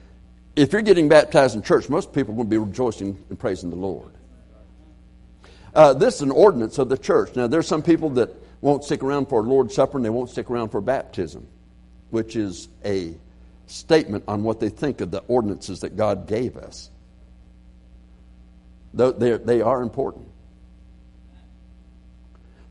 if 0.55 0.71
you're 0.71 0.81
getting 0.81 1.09
baptized 1.09 1.55
in 1.55 1.61
church, 1.61 1.89
most 1.89 2.13
people 2.13 2.33
will 2.33 2.43
be 2.43 2.57
rejoicing 2.57 3.23
and 3.29 3.39
praising 3.39 3.69
the 3.69 3.75
Lord. 3.75 4.11
Uh, 5.73 5.93
this 5.93 6.15
is 6.15 6.21
an 6.21 6.31
ordinance 6.31 6.77
of 6.77 6.89
the 6.89 6.97
church. 6.97 7.35
Now, 7.35 7.47
there's 7.47 7.67
some 7.67 7.81
people 7.81 8.09
that 8.11 8.29
won't 8.61 8.83
stick 8.83 9.03
around 9.03 9.27
for 9.27 9.41
Lord's 9.41 9.73
Supper 9.73 9.97
and 9.97 10.05
they 10.05 10.09
won't 10.09 10.29
stick 10.29 10.49
around 10.49 10.69
for 10.69 10.81
baptism, 10.81 11.47
which 12.11 12.35
is 12.35 12.69
a 12.85 13.15
statement 13.65 14.23
on 14.27 14.43
what 14.43 14.59
they 14.59 14.69
think 14.69 15.01
of 15.01 15.09
the 15.09 15.23
ordinances 15.27 15.79
that 15.79 15.97
God 15.97 16.27
gave 16.27 16.57
us. 16.57 16.91
They 18.93 19.61
are 19.61 19.81
important 19.81 20.27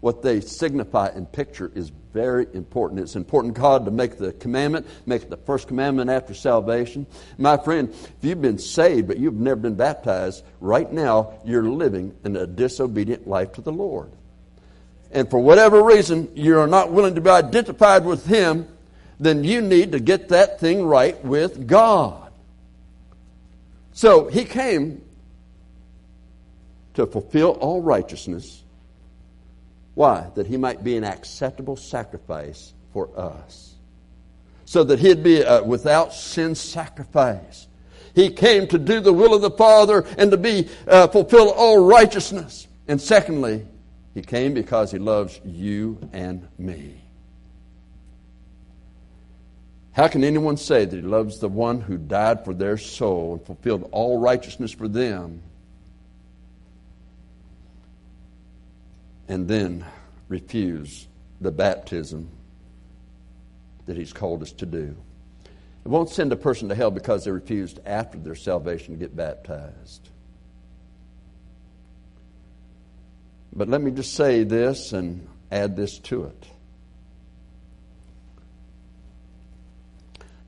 what 0.03 0.21
they 0.21 0.41
signify 0.41 1.07
and 1.07 1.31
picture 1.31 1.71
is 1.77 1.93
very 2.12 2.49
important. 2.55 3.01
It's 3.01 3.15
important 3.15 3.55
God 3.55 3.85
to 3.85 3.93
make 3.93 4.19
the 4.19 4.33
commandment, 4.33 4.88
make 5.07 5.31
the 5.31 5.37
first 5.37 5.69
commandment 5.69 6.11
after 6.11 6.35
salvation. 6.35 7.07
My 7.38 7.57
friend, 7.57 7.88
if 7.88 8.17
you've 8.21 8.43
been 8.43 8.59
saved 8.59 9.07
but 9.07 9.19
you've 9.19 9.35
never 9.35 9.61
been 9.61 9.77
baptized, 9.77 10.43
right 10.61 10.93
now 10.93 11.35
you're 11.45 11.62
living 11.62 12.17
in 12.25 12.35
a 12.35 12.49
disobedient 12.49 13.29
life 13.29 13.53
to 13.53 13.61
the 13.61 13.71
Lord. 13.71 14.11
And 15.12 15.31
for 15.31 15.38
whatever 15.38 15.81
reason 15.81 16.33
you're 16.35 16.67
not 16.67 16.91
willing 16.91 17.15
to 17.15 17.21
be 17.21 17.31
identified 17.31 18.05
with 18.05 18.27
Him, 18.27 18.67
then 19.21 19.45
you 19.45 19.61
need 19.61 19.93
to 19.93 20.01
get 20.01 20.31
that 20.31 20.59
thing 20.59 20.85
right 20.85 21.25
with 21.25 21.69
God. 21.69 22.33
So 23.93 24.27
He 24.27 24.47
came 24.47 25.05
to 26.95 27.07
fulfill 27.07 27.51
all 27.51 27.81
righteousness 27.81 28.62
why? 29.94 30.31
That 30.35 30.46
he 30.46 30.57
might 30.57 30.83
be 30.83 30.96
an 30.96 31.05
acceptable 31.05 31.76
sacrifice 31.76 32.72
for 32.92 33.11
us. 33.18 33.74
So 34.64 34.85
that 34.85 34.98
he'd 34.98 35.22
be 35.22 35.42
a 35.42 35.62
without 35.62 36.14
sin 36.14 36.55
sacrifice. 36.55 37.68
He 38.14 38.31
came 38.31 38.66
to 38.68 38.78
do 38.78 39.00
the 39.00 39.12
will 39.12 39.35
of 39.35 39.42
the 39.42 39.50
Father 39.50 40.05
and 40.18 40.31
to 40.31 40.37
be 40.37 40.68
uh, 40.87 41.09
fulfill 41.09 41.50
all 41.50 41.85
righteousness. 41.85 42.66
And 42.88 43.00
secondly, 43.00 43.66
he 44.14 44.22
came 44.22 44.55
because 44.55 44.90
he 44.90 44.98
loves 44.98 45.40
you 45.44 45.98
and 46.12 46.46
me. 46.59 47.02
How 49.92 50.09
can 50.09 50.24
anyone 50.24 50.57
say 50.57 50.87
that 50.87 50.96
he 50.96 51.02
loves 51.02 51.38
the 51.38 51.48
one 51.48 51.81
who 51.81 51.98
died 51.98 52.44
for 52.44 52.55
their 52.55 52.78
soul 52.78 53.35
and 53.35 53.44
fulfilled 53.44 53.88
all 53.92 54.18
righteousness 54.18 54.72
for 54.72 54.88
them 54.88 55.42
and 59.28 59.48
then 59.48 59.85
refuse 60.28 61.06
the 61.40 61.50
baptism 61.50 62.28
that 63.87 63.96
He's 63.96 64.12
called 64.12 64.42
us 64.42 64.52
to 64.52 64.66
do. 64.66 64.96
It 65.85 65.88
won't 65.88 66.11
send 66.11 66.32
a 66.32 66.37
person 66.37 66.68
to 66.68 66.74
hell 66.74 66.90
because 66.90 67.24
they 67.24 67.30
refused 67.30 67.80
after 67.85 68.18
their 68.18 68.37
salvation 68.37 68.94
to 68.94 69.00
get 69.00 69.16
baptized. 69.16 70.08
But 73.52 73.68
let 73.68 73.82
me 73.82 73.90
just 73.90 74.14
say 74.14 74.44
this 74.44 74.92
and 74.92 75.28
add 75.50 75.76
this 75.76 75.98
to 75.98 76.24
it. 76.24 76.46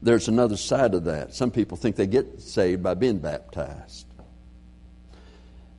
There's 0.00 0.28
another 0.28 0.56
side 0.56 0.94
of 0.94 1.04
that. 1.04 1.34
Some 1.34 1.50
people 1.50 1.76
think 1.76 1.96
they 1.96 2.06
get 2.06 2.40
saved 2.40 2.82
by 2.82 2.94
being 2.94 3.18
baptized. 3.18 4.06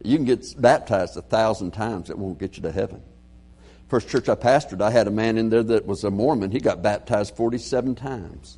You 0.05 0.17
can 0.17 0.25
get 0.25 0.61
baptized 0.61 1.17
a 1.17 1.21
thousand 1.21 1.71
times, 1.71 2.09
it 2.09 2.17
won't 2.17 2.39
get 2.39 2.57
you 2.57 2.63
to 2.63 2.71
heaven. 2.71 3.01
First 3.87 4.09
church 4.09 4.29
I 4.29 4.35
pastored, 4.35 4.81
I 4.81 4.89
had 4.91 5.07
a 5.07 5.11
man 5.11 5.37
in 5.37 5.49
there 5.49 5.63
that 5.63 5.85
was 5.85 6.03
a 6.03 6.11
Mormon. 6.11 6.51
He 6.51 6.59
got 6.59 6.81
baptized 6.81 7.35
47 7.35 7.95
times. 7.95 8.57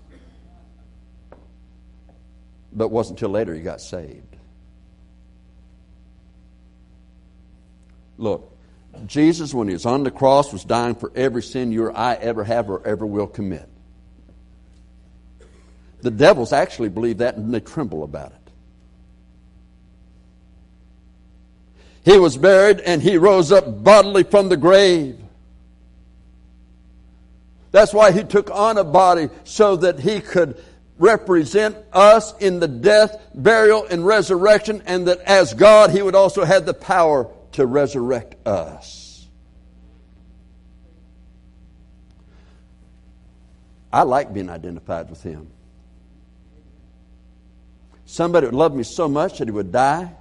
But 2.71 2.89
wasn't 2.89 3.19
until 3.19 3.29
later 3.29 3.53
he 3.53 3.61
got 3.61 3.81
saved. 3.81 4.35
Look, 8.17 8.57
Jesus, 9.05 9.53
when 9.53 9.67
he 9.67 9.73
was 9.73 9.85
on 9.85 10.03
the 10.03 10.11
cross, 10.11 10.51
was 10.51 10.63
dying 10.63 10.95
for 10.95 11.11
every 11.15 11.43
sin 11.43 11.71
you 11.71 11.83
or 11.83 11.95
I 11.95 12.15
ever 12.15 12.43
have 12.43 12.69
or 12.69 12.85
ever 12.85 13.05
will 13.05 13.27
commit. 13.27 13.67
The 16.01 16.11
devils 16.11 16.53
actually 16.53 16.89
believe 16.89 17.19
that 17.19 17.35
and 17.35 17.53
they 17.53 17.59
tremble 17.59 18.03
about 18.03 18.31
it. 18.31 18.46
He 22.07 22.17
was 22.17 22.37
buried 22.37 22.79
and 22.79 23.01
he 23.01 23.17
rose 23.17 23.51
up 23.51 23.83
bodily 23.83 24.23
from 24.23 24.47
the 24.47 24.55
grave. 24.55 25.19
That's 27.71 27.93
why 27.93 28.13
he 28.13 28.23
took 28.23 28.49
on 28.49 28.77
a 28.77 28.85
body 28.85 29.27
so 29.43 29.75
that 29.75 29.99
he 29.99 30.21
could 30.21 30.63
represent 30.97 31.75
us 31.91 32.33
in 32.37 32.61
the 32.61 32.67
death, 32.69 33.21
burial, 33.35 33.85
and 33.87 34.05
resurrection, 34.05 34.83
and 34.85 35.09
that 35.09 35.19
as 35.19 35.53
God, 35.53 35.91
he 35.91 36.01
would 36.01 36.15
also 36.15 36.45
have 36.45 36.65
the 36.65 36.73
power 36.73 37.29
to 37.51 37.65
resurrect 37.65 38.47
us. 38.47 39.27
I 43.91 44.03
like 44.03 44.33
being 44.33 44.49
identified 44.49 45.09
with 45.09 45.23
him. 45.23 45.51
Somebody 48.05 48.45
would 48.45 48.55
love 48.55 48.73
me 48.73 48.83
so 48.83 49.09
much 49.09 49.39
that 49.39 49.49
he 49.49 49.51
would 49.51 49.73
die 49.73 50.13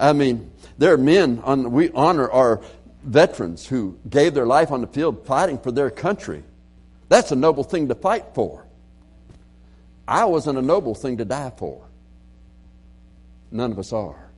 I 0.00 0.14
mean, 0.14 0.50
there 0.80 0.94
are 0.94 0.98
men, 0.98 1.42
on, 1.44 1.72
we 1.72 1.90
honor 1.90 2.30
our 2.30 2.62
veterans 3.04 3.66
who 3.66 3.98
gave 4.08 4.32
their 4.32 4.46
life 4.46 4.70
on 4.70 4.80
the 4.80 4.86
field 4.86 5.26
fighting 5.26 5.58
for 5.58 5.70
their 5.70 5.90
country. 5.90 6.42
That's 7.10 7.30
a 7.32 7.36
noble 7.36 7.64
thing 7.64 7.88
to 7.88 7.94
fight 7.94 8.24
for. 8.34 8.64
I 10.08 10.24
wasn't 10.24 10.56
a 10.56 10.62
noble 10.62 10.94
thing 10.94 11.18
to 11.18 11.26
die 11.26 11.52
for. 11.54 11.86
None 13.50 13.72
of 13.72 13.78
us 13.78 13.92
are. 13.92 14.30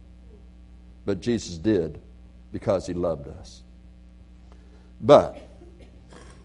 But 1.05 1.21
Jesus 1.21 1.59
did 1.59 2.01
because 2.51 2.89
he 2.89 2.93
loved 2.93 3.29
us. 3.29 3.63
But 5.01 5.41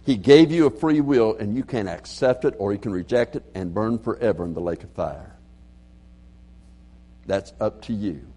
he 0.05 0.15
gave 0.15 0.51
you 0.51 0.67
a 0.67 0.69
free 0.69 1.01
will, 1.01 1.35
and 1.37 1.55
you 1.55 1.63
can 1.63 1.87
accept 1.87 2.45
it 2.45 2.53
or 2.59 2.71
you 2.71 2.77
can 2.77 2.91
reject 2.91 3.35
it 3.35 3.43
and 3.55 3.73
burn 3.73 3.97
forever 3.97 4.45
in 4.45 4.53
the 4.53 4.61
lake 4.61 4.83
of 4.83 4.91
fire. 4.91 5.35
That's 7.25 7.51
up 7.59 7.81
to 7.85 7.93
you. 7.93 8.27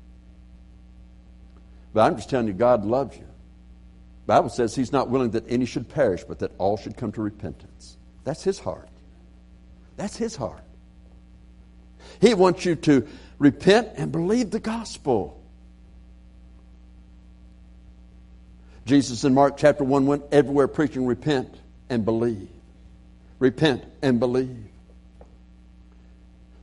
But 1.93 2.03
I'm 2.03 2.17
just 2.17 2.31
telling 2.31 2.47
you, 2.47 2.53
God 2.53 2.85
loves 2.85 3.17
you. 3.17 3.25
The 3.25 4.35
Bible 4.35 4.49
says 4.49 4.75
He's 4.75 4.93
not 4.93 5.09
willing 5.09 5.31
that 5.31 5.45
any 5.49 5.67
should 5.67 5.89
perish, 5.89 6.25
but 6.25 6.39
that 6.41 6.53
all 6.59 6.77
should 6.77 6.97
come 6.97 7.13
to 7.13 7.23
repentance. 7.23 7.97
That's 8.25 8.45
His 8.45 8.59
heart. 8.59 8.89
That's 9.97 10.17
His 10.17 10.37
heart. 10.37 10.63
He 12.21 12.35
wants 12.35 12.65
you 12.65 12.77
to 12.77 13.07
repent 13.39 13.91
and 13.97 14.13
believe 14.13 14.51
the 14.51 14.61
gospel. 14.61 15.41
Jesus 18.85 19.25
in 19.25 19.35
Mark 19.35 19.57
chapter 19.57 19.85
1 19.85 20.07
went 20.07 20.25
everywhere 20.33 20.69
preaching, 20.69 21.07
repent 21.07 21.55
and 21.89 22.05
believe. 22.05 22.49
Repent 23.39 23.85
and 24.03 24.19
believe. 24.21 24.67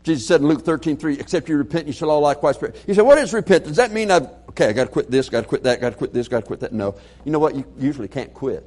Jesus 0.03 0.25
said 0.25 0.41
in 0.41 0.47
Luke 0.47 0.63
13, 0.63 0.97
3, 0.97 1.19
except 1.19 1.49
you 1.49 1.57
repent, 1.57 1.87
you 1.87 1.93
shall 1.93 2.09
all 2.09 2.21
likewise 2.21 2.57
perish. 2.57 2.77
He 2.85 2.93
said, 2.93 3.01
what 3.01 3.17
is 3.17 3.33
repent? 3.33 3.65
Does 3.65 3.75
that 3.75 3.91
mean 3.91 4.09
I've, 4.09 4.29
okay, 4.57 4.69
I 4.69 4.73
got 4.73 4.85
to 4.85 4.89
quit 4.89 5.11
this, 5.11 5.29
got 5.29 5.41
to 5.41 5.47
quit 5.47 5.63
that, 5.63 5.79
got 5.79 5.91
to 5.91 5.95
quit 5.95 6.13
this, 6.13 6.27
got 6.27 6.39
to 6.39 6.45
quit 6.45 6.59
that? 6.61 6.73
No. 6.73 6.95
You 7.23 7.31
know 7.31 7.39
what? 7.39 7.55
You 7.55 7.65
usually 7.77 8.07
can't 8.07 8.33
quit. 8.33 8.65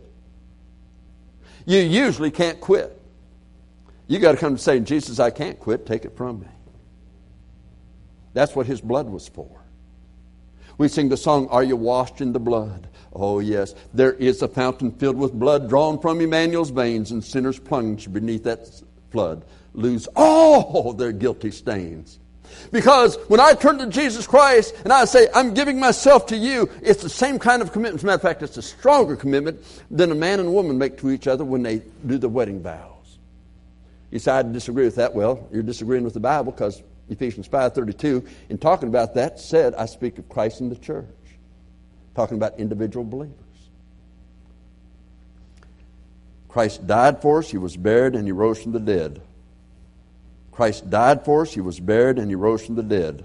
You 1.67 1.79
usually 1.79 2.31
can't 2.31 2.61
quit. 2.61 2.97
You 4.07 4.19
got 4.19 4.33
to 4.33 4.39
come 4.39 4.57
to 4.57 4.63
say, 4.63 4.81
Jesus, 4.81 5.19
I 5.19 5.31
can't 5.31 5.59
quit, 5.59 5.87
take 5.87 6.05
it 6.05 6.17
from 6.17 6.41
me. 6.41 6.47
That's 8.33 8.55
what 8.55 8.67
his 8.67 8.81
blood 8.81 9.09
was 9.09 9.29
for. 9.29 9.49
We 10.79 10.89
sing 10.89 11.09
the 11.09 11.17
song, 11.17 11.49
Are 11.49 11.65
You 11.65 11.77
Washed 11.77 12.21
in 12.21 12.33
the 12.33 12.41
Blood? 12.41 12.89
Oh, 13.13 13.41
yes. 13.41 13.75
There 13.93 14.13
is 14.15 14.41
a 14.43 14.49
fountain 14.49 14.93
filled 14.93 15.17
with 15.17 15.33
blood 15.33 15.69
drawn 15.69 16.01
from 16.01 16.21
Emmanuel's 16.21 16.71
veins, 16.71 17.11
and 17.11 17.23
sinners 17.23 17.59
plunged 17.59 18.13
beneath 18.13 18.45
that 18.45 18.69
flood 19.11 19.45
lose 19.75 20.09
all 20.17 20.93
their 20.93 21.13
guilty 21.13 21.51
stains. 21.51 22.21
Because 22.73 23.17
when 23.29 23.41
I 23.41 23.55
turn 23.55 23.79
to 23.79 23.87
Jesus 23.87 24.27
Christ 24.27 24.75
and 24.85 24.93
I 24.93 25.05
say, 25.05 25.29
I'm 25.35 25.55
giving 25.55 25.79
myself 25.79 26.27
to 26.27 26.37
you, 26.37 26.71
it's 26.83 27.03
the 27.03 27.09
same 27.09 27.39
kind 27.39 27.63
of 27.63 27.73
commitment. 27.73 28.01
As 28.01 28.03
a 28.03 28.07
matter 28.07 28.17
of 28.17 28.23
fact, 28.23 28.43
it's 28.43 28.57
a 28.57 28.63
stronger 28.63 29.17
commitment 29.17 29.63
than 29.91 30.11
a 30.13 30.15
man 30.15 30.41
and 30.41 30.49
a 30.49 30.53
woman 30.53 30.79
make 30.79 30.99
to 30.99 31.11
each 31.11 31.27
other 31.27 31.45
when 31.45 31.63
they 31.63 31.83
do 32.07 32.19
the 32.19 32.29
wedding 32.29 32.63
vows. 32.63 33.19
You 34.11 34.19
say, 34.19 34.33
I 34.33 34.43
disagree 34.43 34.85
with 34.85 34.97
that. 34.97 35.15
Well, 35.15 35.49
you're 35.53 35.63
disagreeing 35.63 36.05
with 36.05 36.15
the 36.15 36.21
Bible 36.21 36.53
because 36.53 36.83
Ephesians 37.09 37.49
5.32, 37.49 38.27
in 38.49 38.59
talking 38.59 38.89
about 38.89 39.15
that, 39.15 39.39
said, 39.41 39.75
I 39.75 39.87
speak 39.87 40.19
of 40.19 40.29
Christ 40.29 40.61
and 40.61 40.71
the 40.71 40.77
church. 40.77 41.07
Talking 42.15 42.37
about 42.37 42.59
individual 42.59 43.05
believers. 43.05 43.37
Christ 46.49 46.87
died 46.87 47.23
for 47.23 47.39
us, 47.39 47.51
He 47.51 47.59
was 47.59 47.77
buried, 47.77 48.17
and 48.17 48.27
He 48.27 48.33
rose 48.33 48.61
from 48.61 48.73
the 48.73 48.81
dead. 48.81 49.23
Christ 50.61 50.91
died 50.91 51.25
for 51.25 51.41
us, 51.41 51.55
He 51.55 51.63
was 51.63 51.81
buried, 51.81 52.19
and 52.19 52.31
He 52.31 52.35
rose 52.35 52.67
from 52.67 52.75
the 52.75 52.83
dead. 52.83 53.25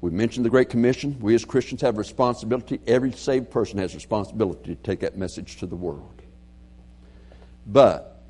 We 0.00 0.10
mentioned 0.10 0.46
the 0.46 0.48
Great 0.48 0.70
Commission. 0.70 1.18
We 1.20 1.34
as 1.34 1.44
Christians 1.44 1.82
have 1.82 1.98
responsibility. 1.98 2.80
Every 2.86 3.12
saved 3.12 3.50
person 3.50 3.78
has 3.80 3.94
responsibility 3.94 4.74
to 4.74 4.82
take 4.82 5.00
that 5.00 5.18
message 5.18 5.58
to 5.58 5.66
the 5.66 5.76
world. 5.76 6.22
But 7.66 8.22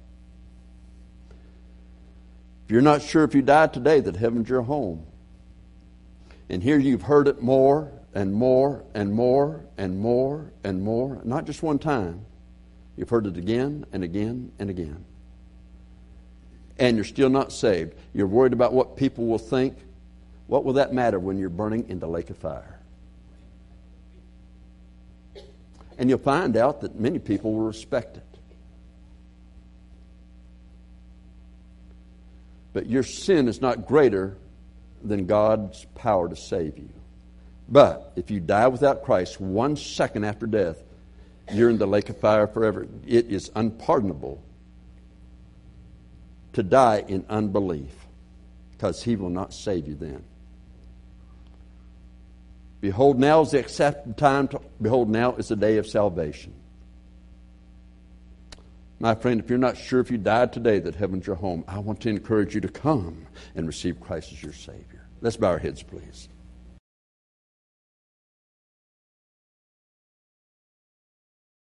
if 2.64 2.72
you're 2.72 2.82
not 2.82 3.00
sure 3.00 3.22
if 3.22 3.32
you 3.32 3.42
died 3.42 3.72
today 3.72 4.00
that 4.00 4.16
heaven's 4.16 4.48
your 4.48 4.62
home, 4.62 5.06
and 6.50 6.60
here 6.60 6.80
you've 6.80 7.02
heard 7.02 7.28
it 7.28 7.42
more 7.42 7.92
and 8.12 8.34
more 8.34 8.82
and 8.92 9.12
more 9.12 9.64
and 9.78 9.96
more 9.96 10.50
and 10.64 10.82
more, 10.82 11.20
not 11.22 11.44
just 11.44 11.62
one 11.62 11.78
time, 11.78 12.26
you've 12.96 13.10
heard 13.10 13.24
it 13.24 13.36
again 13.36 13.86
and 13.92 14.02
again 14.02 14.50
and 14.58 14.68
again 14.68 15.04
and 16.78 16.96
you're 16.96 17.04
still 17.04 17.30
not 17.30 17.52
saved, 17.52 17.94
you're 18.12 18.26
worried 18.26 18.52
about 18.52 18.72
what 18.72 18.96
people 18.96 19.26
will 19.26 19.38
think, 19.38 19.76
what 20.46 20.64
will 20.64 20.74
that 20.74 20.92
matter 20.92 21.18
when 21.18 21.38
you're 21.38 21.48
burning 21.48 21.88
in 21.88 21.98
the 21.98 22.06
lake 22.06 22.30
of 22.30 22.36
fire? 22.36 22.78
And 25.98 26.10
you'll 26.10 26.18
find 26.18 26.56
out 26.56 26.82
that 26.82 26.98
many 27.00 27.18
people 27.18 27.54
will 27.54 27.66
respect 27.66 28.18
it. 28.18 28.22
But 32.74 32.86
your 32.86 33.02
sin 33.02 33.48
is 33.48 33.62
not 33.62 33.86
greater 33.86 34.36
than 35.02 35.24
God's 35.24 35.86
power 35.94 36.28
to 36.28 36.36
save 36.36 36.76
you. 36.76 36.90
But 37.68 38.12
if 38.16 38.30
you 38.30 38.38
die 38.38 38.68
without 38.68 39.02
Christ 39.02 39.40
one 39.40 39.76
second 39.76 40.24
after 40.24 40.46
death, 40.46 40.76
you're 41.52 41.70
in 41.70 41.78
the 41.78 41.86
lake 41.86 42.10
of 42.10 42.18
fire 42.18 42.46
forever. 42.46 42.86
It 43.06 43.26
is 43.26 43.50
unpardonable 43.54 44.42
to 46.56 46.62
die 46.62 47.04
in 47.06 47.22
unbelief 47.28 47.94
because 48.72 49.02
he 49.02 49.14
will 49.14 49.28
not 49.28 49.52
save 49.52 49.86
you 49.86 49.94
then. 49.94 50.24
Behold, 52.80 53.18
now 53.18 53.42
is 53.42 53.50
the 53.50 53.58
accepted 53.58 54.16
time. 54.16 54.48
To, 54.48 54.62
behold, 54.80 55.10
now 55.10 55.34
is 55.34 55.48
the 55.48 55.56
day 55.56 55.76
of 55.76 55.86
salvation. 55.86 56.54
My 58.98 59.14
friend, 59.14 59.38
if 59.38 59.50
you're 59.50 59.58
not 59.58 59.76
sure 59.76 60.00
if 60.00 60.10
you 60.10 60.16
died 60.16 60.54
today 60.54 60.78
that 60.78 60.94
heaven's 60.94 61.26
your 61.26 61.36
home, 61.36 61.62
I 61.68 61.78
want 61.78 62.00
to 62.00 62.08
encourage 62.08 62.54
you 62.54 62.62
to 62.62 62.68
come 62.68 63.26
and 63.54 63.66
receive 63.66 64.00
Christ 64.00 64.32
as 64.32 64.42
your 64.42 64.54
Savior. 64.54 65.06
Let's 65.20 65.36
bow 65.36 65.48
our 65.48 65.58
heads, 65.58 65.82
please. 65.82 66.30